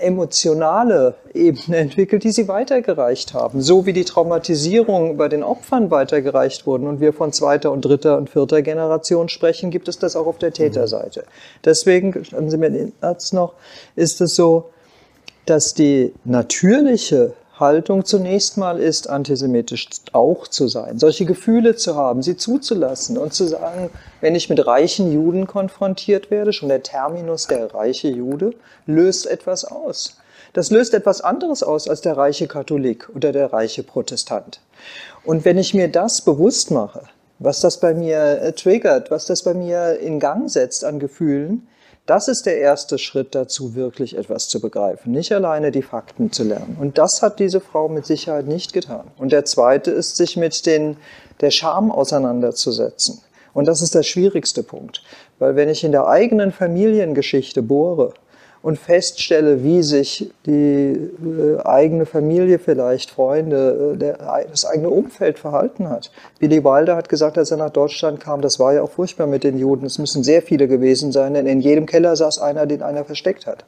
emotionale 0.00 1.14
Ebene 1.34 1.76
entwickelt, 1.76 2.24
die 2.24 2.30
sie 2.30 2.48
weitergereicht 2.48 3.34
haben. 3.34 3.60
So 3.60 3.84
wie 3.84 3.92
die 3.92 4.04
Traumatisierung 4.04 5.18
bei 5.18 5.28
den 5.28 5.42
Opfern 5.42 5.90
weitergereicht 5.90 6.66
wurden 6.66 6.86
und 6.86 7.00
wir 7.00 7.12
von 7.12 7.32
zweiter 7.32 7.72
und 7.72 7.84
dritter 7.84 8.16
und 8.16 8.30
vierter 8.30 8.62
Generation 8.62 9.28
sprechen, 9.28 9.70
gibt 9.70 9.88
es 9.88 9.98
das 9.98 10.16
auch 10.16 10.26
auf 10.26 10.38
der 10.38 10.52
Täterseite. 10.52 11.24
Deswegen, 11.64 12.24
standen 12.24 12.50
Sie 12.50 12.56
mir 12.56 12.70
den 12.70 12.92
Satz 13.02 13.34
noch, 13.34 13.52
ist 13.96 14.22
es 14.22 14.34
so, 14.34 14.70
dass 15.44 15.74
die 15.74 16.12
natürliche 16.24 17.34
Haltung 17.58 18.04
zunächst 18.04 18.58
mal 18.58 18.78
ist, 18.78 19.08
antisemitisch 19.08 19.88
auch 20.12 20.46
zu 20.46 20.68
sein, 20.68 20.98
solche 20.98 21.24
Gefühle 21.24 21.76
zu 21.76 21.96
haben, 21.96 22.22
sie 22.22 22.36
zuzulassen 22.36 23.16
und 23.16 23.32
zu 23.32 23.46
sagen, 23.46 23.90
wenn 24.20 24.34
ich 24.34 24.50
mit 24.50 24.66
reichen 24.66 25.10
Juden 25.10 25.46
konfrontiert 25.46 26.30
werde, 26.30 26.52
schon 26.52 26.68
der 26.68 26.82
Terminus 26.82 27.46
der 27.46 27.72
reiche 27.72 28.08
Jude 28.08 28.52
löst 28.86 29.26
etwas 29.26 29.64
aus. 29.64 30.18
Das 30.52 30.70
löst 30.70 30.94
etwas 30.94 31.20
anderes 31.20 31.62
aus 31.62 31.88
als 31.88 32.00
der 32.02 32.16
reiche 32.16 32.46
Katholik 32.46 33.08
oder 33.14 33.32
der 33.32 33.52
reiche 33.52 33.82
Protestant. 33.82 34.60
Und 35.24 35.44
wenn 35.44 35.58
ich 35.58 35.74
mir 35.74 35.88
das 35.88 36.22
bewusst 36.22 36.70
mache, 36.70 37.02
was 37.38 37.60
das 37.60 37.80
bei 37.80 37.94
mir 37.94 38.40
äh, 38.40 38.52
triggert, 38.52 39.10
was 39.10 39.26
das 39.26 39.42
bei 39.42 39.54
mir 39.54 39.98
in 39.98 40.20
Gang 40.20 40.50
setzt 40.50 40.84
an 40.84 40.98
Gefühlen, 40.98 41.66
das 42.06 42.28
ist 42.28 42.46
der 42.46 42.58
erste 42.58 42.98
Schritt 42.98 43.34
dazu, 43.34 43.74
wirklich 43.74 44.16
etwas 44.16 44.48
zu 44.48 44.60
begreifen, 44.60 45.12
nicht 45.12 45.32
alleine 45.32 45.72
die 45.72 45.82
Fakten 45.82 46.30
zu 46.32 46.44
lernen. 46.44 46.76
Und 46.80 46.98
das 46.98 47.20
hat 47.20 47.40
diese 47.40 47.60
Frau 47.60 47.88
mit 47.88 48.06
Sicherheit 48.06 48.46
nicht 48.46 48.72
getan. 48.72 49.10
Und 49.18 49.32
der 49.32 49.44
zweite 49.44 49.90
ist, 49.90 50.16
sich 50.16 50.36
mit 50.36 50.66
den, 50.66 50.96
der 51.40 51.50
Scham 51.50 51.90
auseinanderzusetzen. 51.90 53.20
Und 53.52 53.66
das 53.66 53.82
ist 53.82 53.94
der 53.94 54.02
schwierigste 54.02 54.62
Punkt. 54.62 55.02
Weil 55.38 55.56
wenn 55.56 55.68
ich 55.68 55.82
in 55.82 55.92
der 55.92 56.06
eigenen 56.06 56.52
Familiengeschichte 56.52 57.62
bohre, 57.62 58.12
und 58.66 58.80
feststelle, 58.80 59.62
wie 59.62 59.84
sich 59.84 60.28
die 60.44 60.50
äh, 60.50 61.62
eigene 61.64 62.04
Familie 62.04 62.58
vielleicht, 62.58 63.12
Freunde, 63.12 63.96
äh, 64.00 64.46
das 64.50 64.64
eigene 64.64 64.90
Umfeld 64.90 65.38
verhalten 65.38 65.88
hat. 65.88 66.10
Billy 66.40 66.64
Wilder 66.64 66.96
hat 66.96 67.08
gesagt, 67.08 67.38
als 67.38 67.52
er 67.52 67.58
nach 67.58 67.70
Deutschland 67.70 68.18
kam, 68.18 68.40
das 68.40 68.58
war 68.58 68.74
ja 68.74 68.82
auch 68.82 68.90
furchtbar 68.90 69.28
mit 69.28 69.44
den 69.44 69.56
Juden. 69.56 69.86
Es 69.86 69.98
müssen 69.98 70.24
sehr 70.24 70.42
viele 70.42 70.66
gewesen 70.66 71.12
sein, 71.12 71.34
denn 71.34 71.46
in 71.46 71.60
jedem 71.60 71.86
Keller 71.86 72.16
saß 72.16 72.40
einer, 72.40 72.66
den 72.66 72.82
einer 72.82 73.04
versteckt 73.04 73.46
hat. 73.46 73.64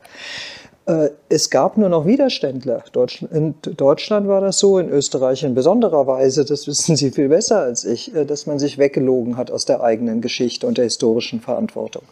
Äh, 0.88 1.11
es 1.28 1.50
gab 1.50 1.76
nur 1.76 1.90
noch 1.90 2.07
Widerständler. 2.07 2.83
In 3.30 3.54
Deutschland 3.61 4.26
war 4.26 4.40
das 4.40 4.59
so, 4.59 4.78
in 4.78 4.88
Österreich 4.88 5.45
in 5.45 5.54
besonderer 5.54 6.07
Weise, 6.07 6.47
das 6.47 6.66
wissen 6.66 6.97
Sie 6.97 7.11
viel 7.11 7.28
besser 7.28 7.61
als 7.61 7.85
ich, 7.85 8.14
äh, 8.14 8.25
dass 8.25 8.47
man 8.47 8.59
sich 8.59 8.78
weggelogen 8.78 9.37
hat 9.37 9.50
aus 9.50 9.66
der 9.66 9.83
eigenen 9.83 10.23
Geschichte 10.23 10.66
und 10.66 10.78
der 10.78 10.85
historischen 10.85 11.40
Verantwortung. 11.42 12.04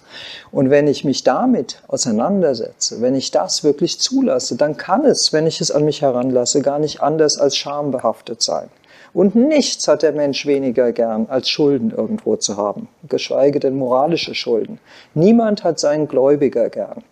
Und 0.53 0.69
wenn 0.69 0.89
ich 0.89 1.05
mich 1.05 1.25
damit 1.25 1.81
auseinandersetze, 1.89 3.01
wenn 3.01 3.15
ich 3.15 3.31
das 3.31 3.65
wirklich 3.65 3.99
zulasse, 3.99 4.57
dann 4.57 4.77
kann 4.77 5.07
es, 5.07 5.33
wenn 5.33 5.47
ich 5.47 5.63
es 5.63 5.71
an 5.71 5.87
mich 5.87 6.03
heranlasse, 6.03 6.61
gar 6.61 6.79
nicht 6.79 7.01
anders 7.01 7.39
als 7.39 7.57
schambehaftet 7.57 8.43
sein. 8.43 8.69
Und 9.15 9.35
nichts 9.35 9.89
hat 9.89 10.03
der 10.03 10.13
Mensch 10.13 10.45
weniger 10.45 10.93
gern, 10.93 11.29
als 11.31 11.49
Schulden 11.49 11.93
irgendwo 11.93 12.37
zu 12.37 12.59
haben, 12.59 12.89
geschweige 13.09 13.59
denn 13.59 13.75
moralische 13.75 14.35
Schulden. 14.35 14.79
Niemand 15.15 15.65
hat 15.65 15.81
seinen 15.81 16.09
Gläubiger 16.09 16.69
gern. 16.69 17.03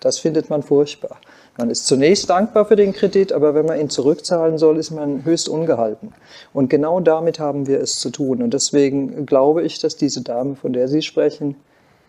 Das 0.00 0.18
findet 0.18 0.50
man 0.50 0.62
furchtbar. 0.62 1.18
Man 1.56 1.70
ist 1.70 1.86
zunächst 1.86 2.30
dankbar 2.30 2.66
für 2.66 2.76
den 2.76 2.92
Kredit, 2.92 3.32
aber 3.32 3.54
wenn 3.54 3.66
man 3.66 3.80
ihn 3.80 3.90
zurückzahlen 3.90 4.58
soll, 4.58 4.78
ist 4.78 4.92
man 4.92 5.24
höchst 5.24 5.48
ungehalten. 5.48 6.12
Und 6.52 6.70
genau 6.70 7.00
damit 7.00 7.40
haben 7.40 7.66
wir 7.66 7.80
es 7.80 7.96
zu 7.96 8.10
tun. 8.10 8.42
Und 8.42 8.54
deswegen 8.54 9.26
glaube 9.26 9.64
ich, 9.64 9.80
dass 9.80 9.96
diese 9.96 10.22
Dame, 10.22 10.54
von 10.54 10.72
der 10.72 10.86
Sie 10.86 11.02
sprechen, 11.02 11.56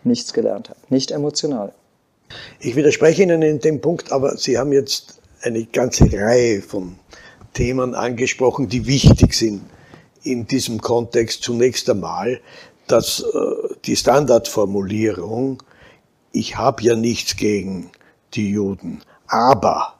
nichts 0.04 0.32
gelernt 0.32 0.70
hat. 0.70 0.90
Nicht 0.90 1.10
emotional. 1.10 1.72
Ich 2.60 2.76
widerspreche 2.76 3.24
Ihnen 3.24 3.42
in 3.42 3.58
dem 3.58 3.80
Punkt, 3.80 4.12
aber 4.12 4.36
Sie 4.36 4.56
haben 4.56 4.72
jetzt 4.72 5.20
eine 5.42 5.64
ganze 5.64 6.12
Reihe 6.12 6.62
von 6.62 6.96
Themen 7.54 7.94
angesprochen, 7.94 8.68
die 8.68 8.86
wichtig 8.86 9.34
sind 9.34 9.62
in 10.22 10.46
diesem 10.46 10.80
Kontext. 10.80 11.42
Zunächst 11.42 11.90
einmal, 11.90 12.40
dass 12.86 13.20
äh, 13.20 13.74
die 13.84 13.96
Standardformulierung 13.96 15.62
ich 16.32 16.56
habe 16.56 16.82
ja 16.82 16.94
nichts 16.94 17.36
gegen 17.36 17.90
die 18.34 18.50
Juden, 18.50 19.02
aber 19.26 19.94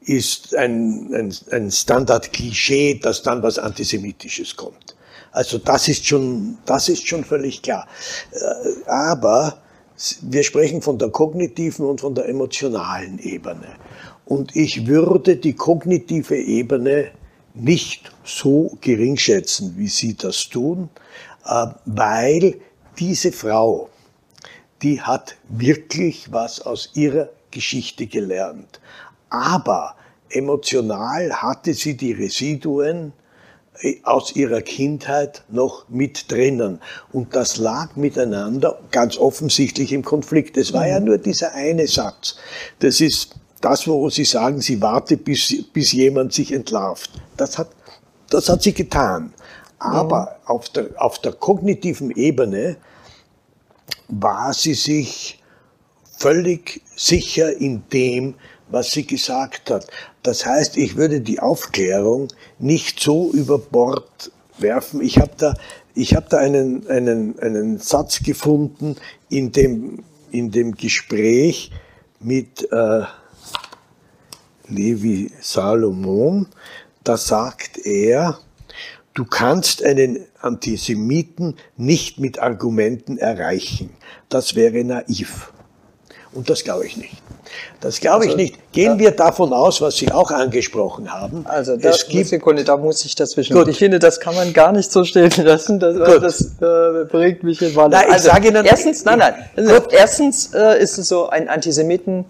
ist 0.00 0.54
ein, 0.54 1.12
ein, 1.12 1.34
ein 1.50 1.70
Standard-Klischee, 1.70 3.00
dass 3.02 3.22
dann 3.22 3.42
was 3.42 3.58
Antisemitisches 3.58 4.56
kommt. 4.56 4.96
Also 5.32 5.58
das 5.58 5.88
ist 5.88 6.06
schon, 6.06 6.58
das 6.64 6.88
ist 6.88 7.06
schon 7.06 7.24
völlig 7.24 7.60
klar. 7.60 7.86
Äh, 8.32 8.88
aber 8.88 9.60
wir 10.22 10.42
sprechen 10.42 10.80
von 10.80 10.98
der 10.98 11.10
kognitiven 11.10 11.84
und 11.84 12.00
von 12.00 12.14
der 12.14 12.28
emotionalen 12.28 13.18
Ebene. 13.18 13.66
Und 14.24 14.54
ich 14.54 14.86
würde 14.86 15.36
die 15.36 15.54
kognitive 15.54 16.36
Ebene 16.36 17.10
nicht 17.54 18.12
so 18.24 18.76
gering 18.80 19.16
schätzen, 19.16 19.74
wie 19.76 19.88
Sie 19.88 20.16
das 20.16 20.48
tun, 20.48 20.88
äh, 21.46 21.66
weil 21.84 22.56
diese 22.98 23.32
Frau, 23.32 23.88
die 24.82 25.00
hat 25.00 25.36
wirklich 25.48 26.32
was 26.32 26.60
aus 26.60 26.90
ihrer 26.94 27.30
Geschichte 27.50 28.06
gelernt. 28.06 28.80
Aber 29.30 29.96
emotional 30.30 31.32
hatte 31.32 31.74
sie 31.74 31.96
die 31.96 32.12
Residuen 32.12 33.12
äh, 33.80 33.96
aus 34.04 34.34
ihrer 34.36 34.62
Kindheit 34.62 35.42
noch 35.48 35.88
mit 35.88 36.30
drinnen. 36.30 36.80
Und 37.12 37.34
das 37.34 37.56
lag 37.56 37.96
miteinander 37.96 38.78
ganz 38.90 39.16
offensichtlich 39.16 39.92
im 39.92 40.04
Konflikt. 40.04 40.56
Es 40.56 40.72
war 40.72 40.86
ja 40.86 41.00
mhm. 41.00 41.06
nur 41.06 41.18
dieser 41.18 41.54
eine 41.54 41.86
Satz. 41.86 42.36
Das 42.80 43.00
ist 43.00 43.34
das, 43.60 43.88
wo 43.88 44.10
sie 44.10 44.24
sagen, 44.24 44.60
sie 44.60 44.80
warte, 44.82 45.16
bis, 45.16 45.64
bis 45.72 45.92
jemand 45.92 46.32
sich 46.32 46.52
entlarvt. 46.52 47.10
Das 47.36 47.58
hat, 47.58 47.68
das 48.30 48.48
hat 48.48 48.62
sie 48.62 48.72
getan. 48.74 49.32
Aber. 49.78 50.20
Mhm. 50.20 50.50
auf, 50.50 50.68
der, 50.68 50.86
auf 50.96 51.18
der 51.18 51.32
kognitiven 51.32 52.10
Ebene 52.10 52.76
war 54.08 54.52
sie 54.54 54.74
sich 54.74 55.42
völlig 56.18 56.82
sicher 56.96 57.54
in 57.56 57.82
dem, 57.92 58.34
was 58.68 58.90
sie 58.90 59.06
gesagt 59.06 59.70
hat. 59.70 59.86
Das 60.22 60.44
heißt, 60.44 60.76
ich 60.76 60.96
würde 60.96 61.20
die 61.20 61.40
Aufklärung 61.40 62.28
nicht 62.58 63.00
so 63.00 63.30
über 63.32 63.58
Bord 63.58 64.32
werfen. 64.58 65.00
Ich 65.00 65.18
habe 65.18 65.32
da, 65.36 65.54
ich 65.94 66.14
hab 66.14 66.28
da 66.30 66.38
einen, 66.38 66.86
einen, 66.88 67.38
einen 67.38 67.78
Satz 67.78 68.22
gefunden 68.22 68.96
in 69.28 69.52
dem, 69.52 70.02
in 70.30 70.50
dem 70.50 70.74
Gespräch 70.74 71.70
mit 72.20 72.70
äh, 72.72 73.02
Levi 74.68 75.30
Salomon. 75.40 76.48
Da 77.04 77.16
sagt 77.16 77.78
er, 77.86 78.38
Du 79.16 79.24
kannst 79.24 79.82
einen 79.82 80.26
Antisemiten 80.42 81.56
nicht 81.78 82.20
mit 82.20 82.38
Argumenten 82.38 83.16
erreichen. 83.16 83.88
Das 84.28 84.54
wäre 84.54 84.84
naiv. 84.84 85.52
Und 86.34 86.50
das 86.50 86.64
glaube 86.64 86.84
ich 86.84 86.98
nicht. 86.98 87.14
Das 87.80 88.00
glaube 88.00 88.26
also, 88.26 88.30
ich 88.30 88.36
nicht. 88.36 88.72
Gehen 88.72 88.92
da, 88.92 88.98
wir 88.98 89.10
davon 89.12 89.54
aus, 89.54 89.80
was 89.80 89.96
Sie 89.96 90.12
auch 90.12 90.30
angesprochen 90.30 91.10
haben. 91.14 91.46
Also 91.46 91.78
da, 91.78 91.88
es 91.88 92.06
gibt, 92.06 92.28
Sekunde, 92.28 92.62
da 92.62 92.76
muss 92.76 93.06
ich 93.06 93.14
dazwischen. 93.14 93.54
Gut. 93.54 93.68
Ich 93.68 93.78
finde, 93.78 93.98
das 93.98 94.20
kann 94.20 94.34
man 94.34 94.52
gar 94.52 94.72
nicht 94.72 94.92
so 94.92 95.02
stehen 95.02 95.32
lassen. 95.38 95.80
Das, 95.80 95.96
das 96.20 96.40
äh, 96.60 97.06
bringt 97.06 97.42
mich 97.42 97.62
in 97.62 97.74
Wahnsinn. 97.74 97.98
Nein, 97.98 98.08
ich 98.08 98.12
also, 98.12 98.28
sage 98.28 98.48
Ihnen, 98.48 98.66
erstens, 98.66 99.02
nein, 99.06 99.18
nein. 99.18 99.34
Also, 99.56 99.88
erstens 99.92 100.52
äh, 100.52 100.82
ist 100.82 100.98
es 100.98 101.08
so, 101.08 101.30
ein 101.30 101.48
Antisemiten 101.48 102.26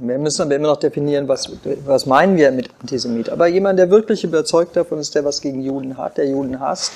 wir 0.00 0.18
müssen 0.18 0.50
immer 0.50 0.68
noch 0.68 0.76
definieren, 0.76 1.28
was, 1.28 1.50
was 1.84 2.06
meinen 2.06 2.36
wir 2.36 2.50
mit 2.50 2.70
Antisemit. 2.80 3.30
Aber 3.30 3.46
jemand, 3.46 3.78
der 3.78 3.90
wirklich 3.90 4.24
überzeugt 4.24 4.76
davon 4.76 4.98
ist, 4.98 5.14
der 5.14 5.24
was 5.24 5.40
gegen 5.40 5.62
Juden 5.62 5.96
hat, 5.96 6.16
der 6.16 6.28
Juden 6.28 6.60
hasst, 6.60 6.92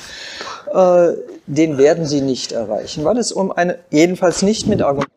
äh, 0.72 1.12
den 1.46 1.78
werden 1.78 2.06
sie 2.06 2.20
nicht 2.20 2.52
erreichen, 2.52 3.04
weil 3.04 3.18
es 3.18 3.32
um 3.32 3.52
eine, 3.52 3.78
jedenfalls 3.90 4.42
nicht 4.42 4.66
mit 4.66 4.80
Argumenten, 4.80 5.12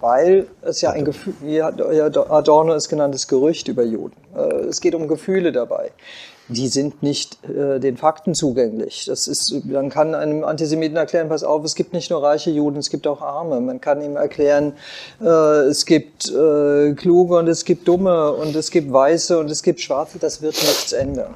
weil 0.00 0.46
es 0.62 0.80
ja 0.80 0.90
ein 0.90 1.04
Gefühl, 1.04 1.34
wie 1.40 1.62
Adorno 1.62 2.74
es 2.74 2.88
genanntes 2.88 3.28
Gerücht 3.28 3.68
über 3.68 3.84
Juden. 3.84 4.16
Äh, 4.36 4.66
es 4.66 4.80
geht 4.80 4.94
um 4.94 5.08
Gefühle 5.08 5.52
dabei 5.52 5.92
die 6.48 6.68
sind 6.68 7.02
nicht 7.02 7.38
äh, 7.48 7.78
den 7.78 7.96
Fakten 7.96 8.34
zugänglich. 8.34 9.04
Das 9.06 9.28
ist, 9.28 9.64
man 9.64 9.90
kann 9.90 10.14
einem 10.14 10.44
Antisemiten 10.44 10.96
erklären, 10.96 11.28
pass 11.28 11.44
auf, 11.44 11.64
es 11.64 11.74
gibt 11.74 11.92
nicht 11.92 12.10
nur 12.10 12.22
reiche 12.22 12.50
Juden, 12.50 12.78
es 12.78 12.90
gibt 12.90 13.06
auch 13.06 13.20
Arme. 13.20 13.60
Man 13.60 13.80
kann 13.80 14.02
ihm 14.02 14.16
erklären, 14.16 14.74
äh, 15.20 15.26
es 15.26 15.86
gibt 15.86 16.30
äh, 16.30 16.92
Kluge 16.94 17.36
und 17.36 17.48
es 17.48 17.64
gibt 17.64 17.86
Dumme 17.88 18.32
und 18.32 18.54
es 18.56 18.70
gibt 18.70 18.92
Weiße 18.92 19.38
und 19.38 19.50
es 19.50 19.62
gibt 19.62 19.80
Schwarze. 19.80 20.18
Das 20.18 20.42
wird 20.42 20.54
nichts 20.54 20.92
ändern. 20.92 21.34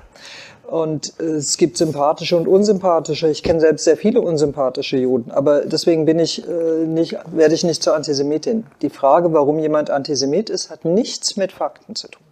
Und 0.66 1.20
es 1.20 1.58
gibt 1.58 1.76
sympathische 1.76 2.36
und 2.36 2.48
unsympathische. 2.48 3.28
Ich 3.28 3.44
kenne 3.44 3.60
selbst 3.60 3.84
sehr 3.84 3.96
viele 3.96 4.20
unsympathische 4.20 4.96
Juden, 4.96 5.30
aber 5.30 5.60
deswegen 5.60 6.06
bin 6.06 6.18
ich 6.18 6.46
äh, 6.46 6.84
nicht, 6.84 7.16
werde 7.32 7.54
ich 7.54 7.62
nicht 7.62 7.84
zur 7.84 7.94
Antisemitin. 7.94 8.66
Die 8.82 8.90
Frage, 8.90 9.32
warum 9.32 9.60
jemand 9.60 9.90
Antisemit 9.90 10.50
ist, 10.50 10.70
hat 10.70 10.84
nichts 10.84 11.36
mit 11.36 11.52
Fakten 11.52 11.94
zu 11.94 12.08
tun. 12.08 12.22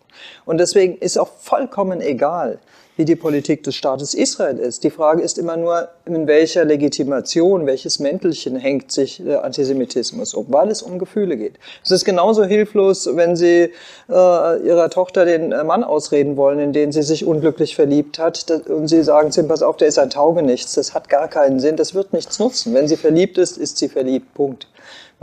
Und 0.44 0.58
deswegen 0.58 0.98
ist 0.98 1.18
auch 1.18 1.28
vollkommen 1.28 2.00
egal, 2.00 2.58
wie 2.96 3.04
die 3.04 3.16
Politik 3.16 3.64
des 3.64 3.74
Staates 3.74 4.14
Israel 4.14 4.58
ist. 4.58 4.84
Die 4.84 4.90
Frage 4.90 5.22
ist 5.22 5.38
immer 5.38 5.56
nur, 5.56 5.88
in 6.06 6.26
welcher 6.26 6.64
Legitimation, 6.64 7.66
welches 7.66 7.98
Mäntelchen 7.98 8.56
hängt 8.56 8.92
sich 8.92 9.20
der 9.24 9.44
Antisemitismus 9.44 10.34
um, 10.34 10.46
weil 10.48 10.68
es 10.70 10.82
um 10.82 10.98
Gefühle 10.98 11.36
geht. 11.36 11.54
Es 11.84 11.90
ist 11.90 12.04
genauso 12.04 12.44
hilflos, 12.44 13.08
wenn 13.12 13.34
Sie 13.34 13.46
äh, 13.64 13.70
Ihrer 14.08 14.90
Tochter 14.90 15.24
den 15.24 15.48
Mann 15.48 15.82
ausreden 15.82 16.36
wollen, 16.36 16.60
in 16.60 16.72
den 16.72 16.92
sie 16.92 17.02
sich 17.02 17.24
unglücklich 17.24 17.74
verliebt 17.74 18.18
hat, 18.18 18.50
und 18.68 18.88
Sie 18.88 19.02
sagen 19.02 19.32
zu 19.32 19.44
pass 19.44 19.62
auf, 19.62 19.76
der 19.76 19.88
ist 19.88 19.98
ein 19.98 20.10
Taugenichts, 20.10 20.74
das 20.74 20.94
hat 20.94 21.08
gar 21.08 21.28
keinen 21.28 21.58
Sinn, 21.58 21.76
das 21.76 21.94
wird 21.94 22.12
nichts 22.12 22.38
nutzen. 22.38 22.74
Wenn 22.74 22.88
sie 22.88 22.96
verliebt 22.96 23.38
ist, 23.38 23.58
ist 23.58 23.78
sie 23.78 23.88
verliebt, 23.88 24.32
Punkt. 24.34 24.68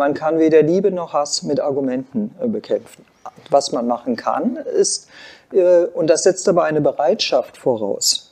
Man 0.02 0.16
kann 0.16 0.40
weder 0.40 0.64
Liebe 0.64 0.90
noch 0.90 1.14
Hass 1.14 1.44
mit 1.44 1.60
Argumenten 1.60 2.34
äh, 2.42 2.48
bekämpfen. 2.48 3.06
Was 3.52 3.72
man 3.72 3.86
machen 3.86 4.16
kann, 4.16 4.56
ist, 4.56 5.08
äh, 5.54 5.84
und 5.94 6.10
das 6.10 6.24
setzt 6.24 6.50
aber 6.50 6.64
eine 6.64 6.82
Bereitschaft 6.82 7.56
voraus, 7.56 8.31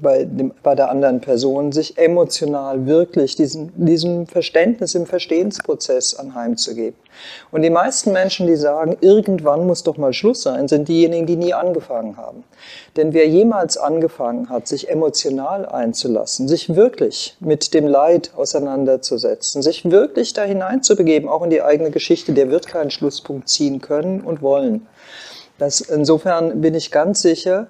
bei, 0.00 0.24
dem, 0.24 0.52
bei 0.62 0.74
der 0.74 0.90
anderen 0.90 1.20
Person, 1.20 1.72
sich 1.72 1.98
emotional 1.98 2.86
wirklich 2.86 3.36
diesem, 3.36 3.70
diesem 3.76 4.26
Verständnis 4.26 4.94
im 4.94 5.04
Verstehensprozess 5.04 6.14
anheimzugeben. 6.14 6.98
Und 7.50 7.62
die 7.62 7.70
meisten 7.70 8.12
Menschen, 8.12 8.46
die 8.46 8.56
sagen, 8.56 8.96
irgendwann 9.00 9.66
muss 9.66 9.82
doch 9.82 9.98
mal 9.98 10.14
Schluss 10.14 10.42
sein, 10.42 10.68
sind 10.68 10.88
diejenigen, 10.88 11.26
die 11.26 11.36
nie 11.36 11.52
angefangen 11.52 12.16
haben. 12.16 12.44
Denn 12.96 13.12
wer 13.12 13.28
jemals 13.28 13.76
angefangen 13.76 14.48
hat, 14.48 14.66
sich 14.66 14.88
emotional 14.88 15.66
einzulassen, 15.66 16.48
sich 16.48 16.74
wirklich 16.74 17.36
mit 17.40 17.74
dem 17.74 17.86
Leid 17.86 18.32
auseinanderzusetzen, 18.36 19.60
sich 19.60 19.90
wirklich 19.90 20.32
da 20.32 20.44
hineinzubegeben, 20.44 21.28
auch 21.28 21.42
in 21.42 21.50
die 21.50 21.62
eigene 21.62 21.90
Geschichte, 21.90 22.32
der 22.32 22.50
wird 22.50 22.66
keinen 22.66 22.90
Schlusspunkt 22.90 23.48
ziehen 23.48 23.82
können 23.82 24.22
und 24.22 24.40
wollen. 24.40 24.86
Das, 25.58 25.82
insofern 25.82 26.62
bin 26.62 26.74
ich 26.74 26.90
ganz 26.90 27.20
sicher, 27.20 27.68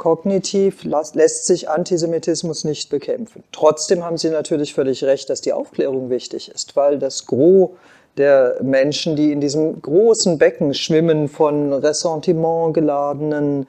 Kognitiv 0.00 0.82
lässt 0.84 1.44
sich 1.44 1.68
Antisemitismus 1.68 2.64
nicht 2.64 2.88
bekämpfen. 2.88 3.44
Trotzdem 3.52 4.02
haben 4.02 4.16
Sie 4.16 4.30
natürlich 4.30 4.72
völlig 4.72 5.04
recht, 5.04 5.28
dass 5.28 5.42
die 5.42 5.52
Aufklärung 5.52 6.08
wichtig 6.08 6.50
ist, 6.50 6.74
weil 6.74 6.98
das 6.98 7.26
Gros 7.26 7.72
der 8.16 8.56
Menschen, 8.62 9.14
die 9.14 9.30
in 9.30 9.42
diesem 9.42 9.82
großen 9.82 10.38
Becken 10.38 10.72
schwimmen 10.72 11.28
von 11.28 11.74
Ressentiment 11.74 12.72
geladenen 12.72 13.66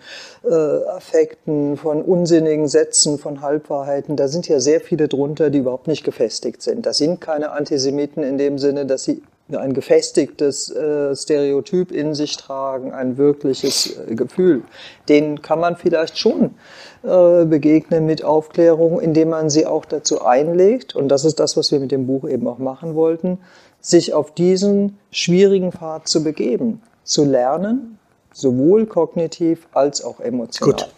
äh, 0.50 0.54
Affekten, 0.54 1.76
von 1.76 2.02
unsinnigen 2.02 2.70
Sätzen, 2.70 3.20
von 3.20 3.42
Halbwahrheiten, 3.42 4.16
da 4.16 4.30
sind 4.30 4.48
ja 4.48 4.62
sehr 4.62 4.80
viele 4.80 5.10
drunter, 5.10 5.50
die 5.50 5.60
überhaupt 5.60 5.88
nicht 5.88 6.06
gefestigt 6.06 6.62
sind. 6.62 6.86
Das 6.86 6.98
sind 6.98 7.20
keine 7.20 7.52
Antisemiten 7.52 8.24
in 8.24 8.38
dem 8.38 8.58
Sinne, 8.58 8.86
dass 8.86 9.04
sie 9.04 9.22
ein 9.56 9.74
gefestigtes 9.74 10.70
äh, 10.72 11.16
Stereotyp 11.16 11.92
in 11.92 12.14
sich 12.14 12.38
tragen, 12.38 12.92
ein 12.92 13.18
wirkliches 13.18 13.98
äh, 13.98 14.16
Gefühl. 14.16 14.64
Den 15.10 15.42
kann 15.42 15.60
man 15.60 15.76
vielleicht 15.76 16.18
schon 16.18 16.56
äh, 17.04 17.46
begegnen 17.46 18.06
mit 18.06 18.24
Aufklärung, 18.24 19.00
indem 19.00 19.30
man 19.30 19.50
sie 19.50 19.66
auch 19.66 19.86
dazu 19.86 20.24
einlegt, 20.24 20.96
und 20.96 21.10
das 21.10 21.26
ist 21.26 21.40
das, 21.40 21.58
was 21.58 21.72
wir 21.72 21.80
mit 21.80 21.92
dem 21.92 22.08
Buch 22.08 22.28
eben 22.28 22.48
auch 22.48 22.60
machen 22.60 22.96
wollten, 22.96 23.40
sich 23.80 24.14
auf 24.14 24.34
diesen 24.34 24.98
schwierigen 25.12 25.72
Pfad 25.72 26.08
zu 26.08 26.24
begeben, 26.24 26.82
zu 27.04 27.26
lernen, 27.26 27.98
sowohl 28.34 28.86
kognitiv 28.86 29.68
als 29.74 30.04
auch 30.04 30.20
emotional. 30.20 30.74
Gut. 30.74 30.90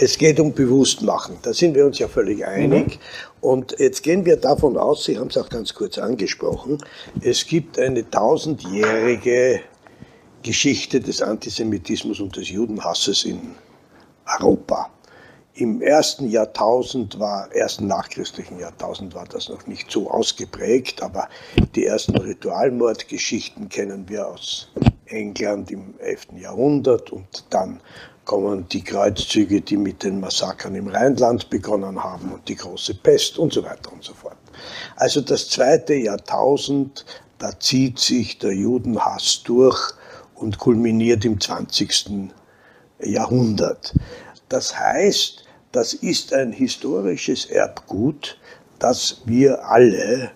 Es 0.00 0.18
geht 0.18 0.40
um 0.40 0.52
Bewusstmachen, 0.52 1.36
da 1.42 1.52
sind 1.52 1.76
wir 1.76 1.86
uns 1.86 1.98
ja 1.98 2.08
völlig 2.08 2.44
einig. 2.44 2.96
Mhm. 2.96 3.31
Und 3.42 3.74
jetzt 3.80 4.04
gehen 4.04 4.24
wir 4.24 4.36
davon 4.36 4.76
aus, 4.76 5.04
Sie 5.04 5.18
haben 5.18 5.26
es 5.26 5.36
auch 5.36 5.48
ganz 5.48 5.74
kurz 5.74 5.98
angesprochen, 5.98 6.78
es 7.22 7.44
gibt 7.44 7.76
eine 7.76 8.08
tausendjährige 8.08 9.60
Geschichte 10.44 11.00
des 11.00 11.20
Antisemitismus 11.20 12.20
und 12.20 12.36
des 12.36 12.50
Judenhasses 12.50 13.24
in 13.24 13.56
Europa. 14.38 14.90
Im 15.54 15.82
ersten 15.82 16.30
Jahrtausend 16.30 17.18
war, 17.18 17.52
ersten 17.52 17.88
nachchristlichen 17.88 18.60
Jahrtausend 18.60 19.12
war 19.12 19.26
das 19.26 19.48
noch 19.48 19.66
nicht 19.66 19.90
so 19.90 20.08
ausgeprägt, 20.08 21.02
aber 21.02 21.28
die 21.74 21.84
ersten 21.84 22.16
Ritualmordgeschichten 22.16 23.68
kennen 23.68 24.08
wir 24.08 24.28
aus 24.28 24.68
England 25.06 25.72
im 25.72 25.94
11. 25.98 26.28
Jahrhundert 26.36 27.10
und 27.10 27.44
dann 27.50 27.80
kommen 28.24 28.68
die 28.68 28.82
Kreuzzüge, 28.82 29.60
die 29.60 29.76
mit 29.76 30.02
den 30.02 30.20
Massakern 30.20 30.74
im 30.74 30.88
Rheinland 30.88 31.50
begonnen 31.50 32.02
haben 32.02 32.32
und 32.32 32.48
die 32.48 32.56
große 32.56 32.94
Pest 32.94 33.38
und 33.38 33.52
so 33.52 33.64
weiter 33.64 33.92
und 33.92 34.04
so 34.04 34.14
fort. 34.14 34.36
Also 34.96 35.20
das 35.20 35.48
zweite 35.48 35.94
Jahrtausend, 35.94 37.04
da 37.38 37.58
zieht 37.58 37.98
sich 37.98 38.38
der 38.38 38.52
Judenhass 38.52 39.42
durch 39.44 39.92
und 40.34 40.58
kulminiert 40.58 41.24
im 41.24 41.40
20. 41.40 42.30
Jahrhundert. 43.00 43.94
Das 44.48 44.78
heißt, 44.78 45.44
das 45.72 45.94
ist 45.94 46.32
ein 46.32 46.52
historisches 46.52 47.46
Erbgut, 47.46 48.38
das 48.78 49.22
wir 49.24 49.68
alle 49.68 50.30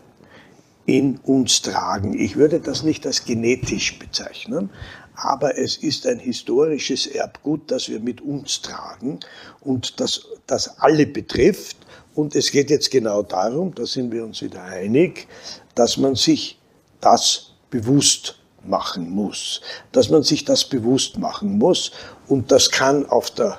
in 0.87 1.18
uns 1.18 1.62
tragen. 1.62 2.18
Ich 2.18 2.37
würde 2.37 2.61
das 2.61 2.83
nicht 2.83 3.07
als 3.07 3.25
genetisch 3.25 3.99
bezeichnen, 3.99 4.70
aber 5.17 5.59
es 5.59 5.77
ist 5.77 6.07
ein 6.07 6.19
historisches 6.19 7.07
Erbgut, 7.07 7.71
das 7.71 7.89
wir 7.89 8.01
mit 8.01 8.21
uns 8.21 8.61
tragen 8.63 9.21
und 9.61 9.99
das, 10.01 10.27
das 10.47 10.79
alle 10.79 11.07
betrifft. 11.07 11.79
Und 12.15 12.35
es 12.35 12.51
geht 12.51 12.71
jetzt 12.71 12.91
genau 12.91 13.23
darum, 13.23 13.75
da 13.75 13.85
sind 13.87 14.13
wir 14.13 14.25
uns 14.25 14.43
wieder 14.43 14.63
einig, 14.63 15.27
dass 15.75 15.97
man 15.97 16.15
sich 16.15 16.59
das 17.01 17.53
bewusst 17.71 18.39
machen 18.65 19.11
muss, 19.11 19.61
dass 19.93 20.09
man 20.09 20.23
sich 20.23 20.45
das 20.45 20.65
bewusst 20.65 21.19
machen 21.19 21.59
muss 21.59 21.93
und 22.27 22.51
das 22.51 22.71
kann 22.71 23.07
auf 23.07 23.31
der, 23.31 23.59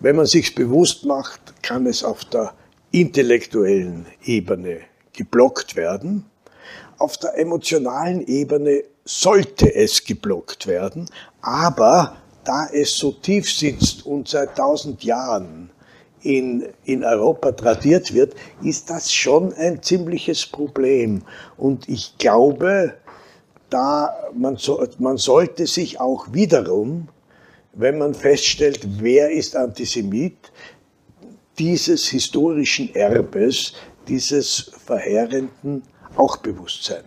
wenn 0.00 0.16
man 0.16 0.26
sich 0.26 0.54
bewusst 0.54 1.04
macht, 1.04 1.40
kann 1.62 1.86
es 1.86 2.04
auf 2.04 2.24
der 2.26 2.54
intellektuellen 2.90 4.06
Ebene 4.24 4.80
geblockt 5.12 5.76
werden. 5.76 6.24
Auf 6.98 7.18
der 7.18 7.36
emotionalen 7.38 8.26
Ebene 8.26 8.84
sollte 9.06 9.72
es 9.74 10.04
geblockt 10.04 10.66
werden, 10.66 11.08
aber 11.40 12.16
da 12.44 12.68
es 12.72 12.96
so 12.96 13.12
tief 13.12 13.50
sitzt 13.50 14.04
und 14.04 14.28
seit 14.28 14.56
tausend 14.56 15.02
Jahren 15.04 15.70
in, 16.22 16.68
in 16.84 17.04
Europa 17.04 17.52
tradiert 17.52 18.12
wird, 18.12 18.34
ist 18.62 18.90
das 18.90 19.12
schon 19.12 19.52
ein 19.54 19.82
ziemliches 19.82 20.44
Problem. 20.44 21.22
Und 21.56 21.88
ich 21.88 22.18
glaube, 22.18 22.94
da 23.70 24.14
man, 24.34 24.56
so, 24.56 24.84
man 24.98 25.16
sollte 25.16 25.66
sich 25.66 26.00
auch 26.00 26.32
wiederum, 26.32 27.08
wenn 27.74 27.98
man 27.98 28.14
feststellt, 28.14 28.80
wer 29.00 29.30
ist 29.30 29.54
Antisemit, 29.54 30.52
dieses 31.58 32.06
historischen 32.08 32.94
Erbes, 32.94 33.72
dieses 34.08 34.72
verheerenden 34.84 35.82
auch 36.16 36.36
bewusst 36.38 36.84
sein. 36.84 37.04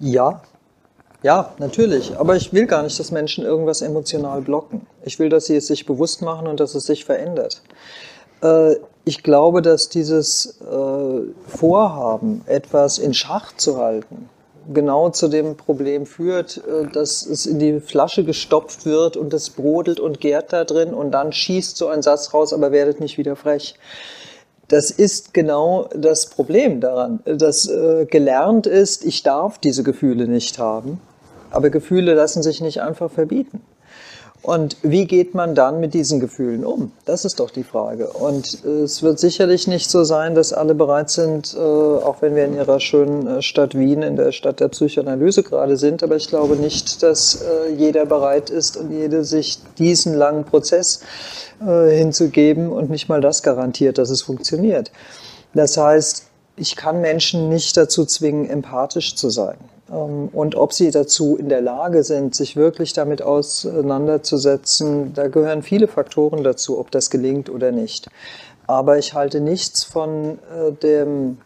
Ja, 0.00 0.42
ja, 1.22 1.52
natürlich. 1.58 2.16
Aber 2.16 2.36
ich 2.36 2.52
will 2.52 2.66
gar 2.66 2.82
nicht, 2.82 2.98
dass 3.00 3.10
Menschen 3.10 3.44
irgendwas 3.44 3.82
emotional 3.82 4.40
blocken. 4.40 4.86
Ich 5.04 5.18
will, 5.18 5.28
dass 5.28 5.46
sie 5.46 5.56
es 5.56 5.66
sich 5.66 5.84
bewusst 5.84 6.22
machen 6.22 6.46
und 6.46 6.60
dass 6.60 6.74
es 6.74 6.84
sich 6.84 7.04
verändert. 7.04 7.62
Äh, 8.42 8.76
ich 9.04 9.22
glaube, 9.22 9.62
dass 9.62 9.88
dieses 9.88 10.60
äh, 10.60 11.20
Vorhaben, 11.46 12.42
etwas 12.46 12.98
in 12.98 13.14
Schach 13.14 13.56
zu 13.56 13.78
halten, 13.78 14.28
genau 14.72 15.10
zu 15.10 15.28
dem 15.28 15.56
Problem 15.56 16.06
führt, 16.06 16.58
äh, 16.58 16.86
dass 16.86 17.26
es 17.26 17.46
in 17.46 17.58
die 17.58 17.80
Flasche 17.80 18.22
gestopft 18.22 18.86
wird 18.86 19.16
und 19.16 19.34
es 19.34 19.50
brodelt 19.50 19.98
und 19.98 20.20
gärt 20.20 20.52
da 20.52 20.64
drin 20.64 20.94
und 20.94 21.10
dann 21.10 21.32
schießt 21.32 21.76
so 21.76 21.88
ein 21.88 22.02
Satz 22.02 22.32
raus, 22.32 22.52
aber 22.52 22.70
werdet 22.70 23.00
nicht 23.00 23.18
wieder 23.18 23.34
frech. 23.34 23.74
Das 24.68 24.90
ist 24.90 25.32
genau 25.32 25.88
das 25.94 26.26
Problem 26.26 26.80
daran, 26.80 27.20
dass 27.24 27.68
äh, 27.68 28.04
gelernt 28.04 28.66
ist, 28.66 29.04
ich 29.04 29.22
darf 29.22 29.58
diese 29.58 29.82
Gefühle 29.82 30.28
nicht 30.28 30.58
haben. 30.58 31.00
Aber 31.50 31.70
Gefühle 31.70 32.12
lassen 32.12 32.42
sich 32.42 32.60
nicht 32.60 32.82
einfach 32.82 33.10
verbieten. 33.10 33.62
Und 34.42 34.76
wie 34.82 35.04
geht 35.06 35.34
man 35.34 35.54
dann 35.54 35.80
mit 35.80 35.94
diesen 35.94 36.20
Gefühlen 36.20 36.64
um? 36.64 36.92
Das 37.04 37.24
ist 37.24 37.40
doch 37.40 37.50
die 37.50 37.64
Frage. 37.64 38.08
Und 38.08 38.64
äh, 38.64 38.82
es 38.82 39.02
wird 39.02 39.18
sicherlich 39.18 39.66
nicht 39.66 39.90
so 39.90 40.04
sein, 40.04 40.34
dass 40.34 40.52
alle 40.52 40.74
bereit 40.74 41.10
sind, 41.10 41.54
äh, 41.54 41.58
auch 41.58 42.22
wenn 42.22 42.36
wir 42.36 42.44
in 42.44 42.54
ihrer 42.54 42.78
schönen 42.78 43.26
äh, 43.26 43.42
Stadt 43.42 43.76
Wien, 43.76 44.02
in 44.02 44.16
der 44.16 44.30
Stadt 44.32 44.60
der 44.60 44.68
Psychoanalyse 44.68 45.42
gerade 45.42 45.76
sind, 45.76 46.02
aber 46.02 46.16
ich 46.16 46.28
glaube 46.28 46.56
nicht, 46.56 47.02
dass 47.02 47.44
jeder 47.76 48.06
bereit 48.06 48.50
ist 48.50 48.76
und 48.76 48.90
jede 48.90 49.24
sich 49.24 49.58
diesen 49.78 50.14
langen 50.14 50.44
Prozess 50.44 51.00
hinzugeben 51.60 52.70
und 52.70 52.88
nicht 52.90 53.08
mal 53.08 53.20
das 53.20 53.42
garantiert, 53.42 53.98
dass 53.98 54.10
es 54.10 54.22
funktioniert. 54.22 54.92
Das 55.54 55.76
heißt, 55.76 56.26
ich 56.56 56.76
kann 56.76 57.00
Menschen 57.00 57.48
nicht 57.48 57.76
dazu 57.76 58.04
zwingen, 58.04 58.48
empathisch 58.48 59.16
zu 59.16 59.30
sein. 59.30 59.56
Ähm, 59.90 60.28
und 60.32 60.54
ob 60.54 60.72
sie 60.72 60.90
dazu 60.90 61.36
in 61.36 61.48
der 61.48 61.60
Lage 61.60 62.02
sind, 62.02 62.34
sich 62.34 62.56
wirklich 62.56 62.92
damit 62.92 63.22
auseinanderzusetzen, 63.22 65.14
da 65.14 65.28
gehören 65.28 65.62
viele 65.62 65.88
Faktoren 65.88 66.44
dazu, 66.44 66.78
ob 66.78 66.90
das 66.90 67.10
gelingt 67.10 67.50
oder 67.50 67.72
nicht. 67.72 68.08
Aber 68.66 68.98
ich 68.98 69.14
halte 69.14 69.40
nichts 69.40 69.84
von 69.84 70.38
äh, 70.54 70.72
dem, 70.72 71.38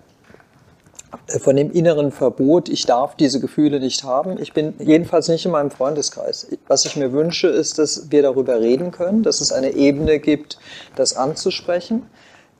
äh, 1.28 1.38
von 1.38 1.56
dem 1.56 1.70
inneren 1.70 2.10
Verbot, 2.10 2.68
ich 2.68 2.84
darf 2.84 3.14
diese 3.16 3.38
Gefühle 3.40 3.78
nicht 3.78 4.02
haben. 4.04 4.40
Ich 4.40 4.52
bin 4.52 4.74
jedenfalls 4.78 5.28
nicht 5.28 5.44
in 5.44 5.52
meinem 5.52 5.70
Freundeskreis. 5.70 6.48
Was 6.66 6.84
ich 6.84 6.96
mir 6.96 7.12
wünsche, 7.12 7.48
ist, 7.48 7.78
dass 7.78 8.10
wir 8.10 8.22
darüber 8.22 8.60
reden 8.60 8.90
können, 8.90 9.22
dass 9.22 9.40
es 9.40 9.52
eine 9.52 9.70
Ebene 9.70 10.18
gibt, 10.18 10.58
das 10.96 11.16
anzusprechen 11.16 12.02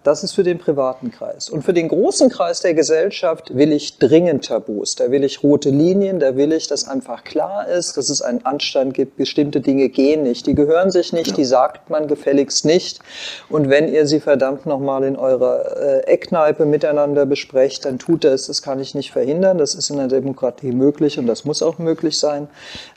das 0.05 0.25
ist 0.25 0.33
für 0.33 0.43
den 0.43 0.59
privaten 0.59 1.11
Kreis. 1.11 1.49
Und 1.49 1.63
für 1.63 1.73
den 1.73 1.89
großen 1.89 2.29
Kreis 2.29 2.61
der 2.61 2.75
Gesellschaft 2.75 3.55
will 3.55 3.73
ich 3.73 3.99
dringend 3.99 4.47
Tabus. 4.47 4.97
Da 4.97 5.11
will 5.11 5.23
ich 5.23 5.43
rote 5.43 5.71
Linien, 5.71 6.19
da 6.19 6.37
will 6.37 6.53
ich, 6.53 6.67
dass 6.67 6.89
einfach 6.89 7.25
klar 7.25 7.69
ist, 7.69 7.97
dass 7.97 8.09
es 8.09 8.21
einen 8.21 8.45
Anstand 8.45 8.95
gibt, 8.95 9.17
bestimmte 9.17 9.61
Dinge 9.61 9.89
gehen 9.89 10.25
nicht. 10.25 10.47
Die 10.47 10.55
gehören 10.55 10.91
sich 10.91 11.13
nicht, 11.13 11.37
die 11.37 11.45
sagt 11.45 11.91
man 11.91 12.09
gefälligst 12.09 12.65
nicht. 12.65 13.01
Und 13.49 13.69
wenn 13.69 13.93
ihr 13.93 14.07
sie 14.07 14.21
verdammt 14.21 14.67
nochmal 14.67 15.05
in 15.05 15.17
eurer 15.17 15.77
äh, 15.77 16.01
Eckkneipe 16.07 16.67
miteinander 16.67 17.25
besprecht, 17.25 17.85
dann 17.85 17.99
tut 17.99 18.25
es. 18.25 18.47
Das 18.47 18.63
kann 18.63 18.81
ich 18.81 18.95
nicht 18.95 19.13
verhindern. 19.13 19.59
Das 19.59 19.75
ist 19.75 19.91
in 19.91 19.99
der 19.99 20.09
Demokratie 20.09 20.73
möglich 20.73 21.19
und 21.19 21.27
das 21.27 21.45
muss 21.45 21.63
auch 21.63 21.79
möglich 21.79 22.19
sein. 22.19 22.49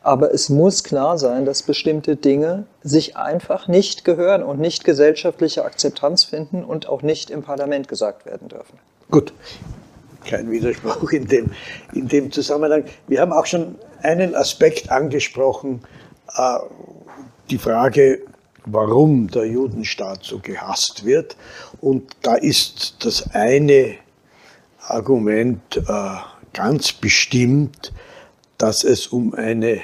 Aber 0.01 0.33
es 0.33 0.49
muss 0.49 0.83
klar 0.83 1.17
sein, 1.17 1.45
dass 1.45 1.63
bestimmte 1.63 2.15
Dinge 2.15 2.65
sich 2.85 3.17
einfach 3.17 3.67
nicht 3.67 4.05
gehören 4.05 4.43
und 4.43 4.59
nicht 4.59 4.83
gesellschaftliche 4.83 5.65
Akzeptanz 5.65 6.23
finden 6.23 6.63
und 6.63 6.87
auch 6.87 6.94
nicht 7.01 7.29
im 7.29 7.43
Parlament 7.43 7.87
gesagt 7.87 8.25
werden 8.25 8.47
dürfen. 8.47 8.79
Gut, 9.11 9.33
kein 10.25 10.49
Widerspruch 10.49 11.11
in 11.11 11.27
dem, 11.27 11.51
in 11.93 12.07
dem 12.07 12.31
Zusammenhang. 12.31 12.85
Wir 13.07 13.21
haben 13.21 13.31
auch 13.31 13.45
schon 13.45 13.75
einen 14.01 14.35
Aspekt 14.35 14.91
angesprochen, 14.91 15.81
äh, 16.35 16.57
die 17.49 17.57
Frage, 17.57 18.21
warum 18.65 19.27
der 19.27 19.45
Judenstaat 19.45 20.23
so 20.23 20.39
gehasst 20.39 21.05
wird. 21.05 21.37
Und 21.81 22.15
da 22.23 22.35
ist 22.35 22.97
das 23.05 23.31
eine 23.33 23.95
Argument 24.87 25.77
äh, 25.77 25.81
ganz 26.53 26.91
bestimmt, 26.91 27.93
dass 28.57 28.83
es 28.83 29.07
um 29.07 29.33
eine 29.33 29.81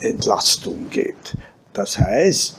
Entlastung 0.00 0.90
geht. 0.90 1.36
Das 1.72 1.98
heißt, 1.98 2.56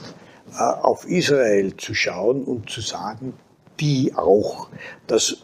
äh, 0.58 0.62
auf 0.62 1.06
Israel 1.06 1.76
zu 1.76 1.94
schauen 1.94 2.44
und 2.44 2.68
zu 2.68 2.80
sagen, 2.80 3.34
die 3.80 4.12
auch. 4.14 4.68
Das 5.06 5.38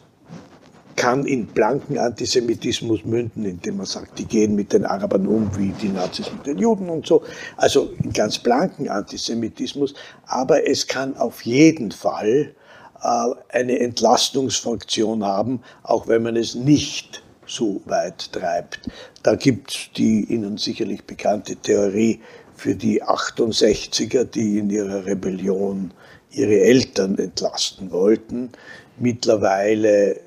kann 0.97 1.25
in 1.25 1.47
blanken 1.47 1.97
Antisemitismus 1.97 3.05
münden, 3.05 3.47
indem 3.47 3.79
man 3.79 3.87
sagt, 3.87 4.19
die 4.19 4.27
gehen 4.27 4.55
mit 4.55 4.75
den 4.75 4.85
Arabern 4.85 5.27
um 5.27 5.51
wie 5.57 5.73
die 5.81 5.89
Nazis 5.89 6.31
mit 6.31 6.47
den 6.47 6.59
Juden 6.59 6.91
und 6.91 7.07
so. 7.07 7.23
Also 7.57 7.91
in 8.03 8.13
ganz 8.13 8.39
blanken 8.39 8.89
Antisemitismus. 8.89 9.95
Aber 10.27 10.69
es 10.69 10.87
kann 10.87 11.17
auf 11.17 11.43
jeden 11.47 11.91
Fall 11.91 12.55
äh, 13.03 13.25
eine 13.49 13.79
Entlastungsfunktion 13.79 15.25
haben, 15.25 15.63
auch 15.85 16.07
wenn 16.07 16.23
man 16.23 16.37
es 16.37 16.55
nicht 16.55 17.23
so 17.47 17.81
weit 17.87 18.33
treibt. 18.33 18.89
Da 19.23 19.37
gibt 19.37 19.71
es 19.71 19.79
die 19.97 20.25
Ihnen 20.25 20.59
sicherlich 20.59 21.05
bekannte 21.05 21.57
Theorie 21.57 22.21
für 22.55 22.75
die 22.75 23.03
68er, 23.03 24.25
die 24.25 24.59
in 24.59 24.69
ihrer 24.69 25.07
Rebellion 25.07 25.93
ihre 26.33 26.61
Eltern 26.61 27.19
entlasten 27.19 27.91
wollten. 27.91 28.51
Mittlerweile 28.99 30.21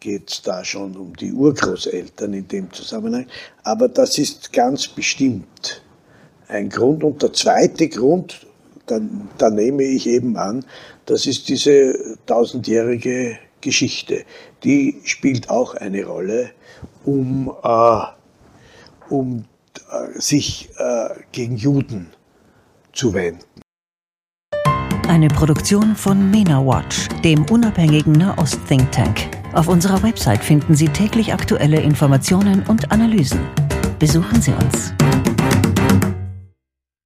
geht 0.00 0.30
es 0.30 0.42
da 0.42 0.64
schon 0.64 0.96
um 0.96 1.14
die 1.16 1.32
Urgroßeltern 1.32 2.32
in 2.32 2.48
dem 2.48 2.72
Zusammenhang. 2.72 3.26
Aber 3.62 3.88
das 3.88 4.18
ist 4.18 4.52
ganz 4.52 4.88
bestimmt 4.88 5.82
ein 6.48 6.68
Grund. 6.68 7.04
Und 7.04 7.22
der 7.22 7.32
zweite 7.32 7.88
Grund, 7.88 8.46
da, 8.86 9.00
da 9.38 9.50
nehme 9.50 9.84
ich 9.84 10.08
eben 10.08 10.36
an, 10.36 10.64
das 11.06 11.26
ist 11.26 11.48
diese 11.48 12.18
tausendjährige 12.26 13.38
Geschichte. 13.60 14.24
Die 14.64 15.00
spielt 15.04 15.50
auch 15.50 15.74
eine 15.74 16.04
Rolle, 16.04 16.50
um, 17.04 17.52
äh, 17.62 18.02
um 19.08 19.44
äh, 19.90 20.20
sich 20.20 20.70
äh, 20.78 21.10
gegen 21.30 21.56
Juden 21.56 22.08
zu 22.92 23.14
wenden. 23.14 23.61
Eine 25.08 25.28
Produktion 25.28 25.94
von 25.94 26.30
MENA 26.30 26.64
Watch, 26.64 27.08
dem 27.22 27.44
unabhängigen 27.50 28.12
Nahost-Think 28.12 28.90
Tank. 28.92 29.28
Auf 29.52 29.68
unserer 29.68 30.02
Website 30.02 30.42
finden 30.42 30.74
Sie 30.74 30.88
täglich 30.88 31.32
aktuelle 31.32 31.80
Informationen 31.80 32.62
und 32.68 32.90
Analysen. 32.90 33.40
Besuchen 33.98 34.40
Sie 34.40 34.52
uns. 34.52 34.94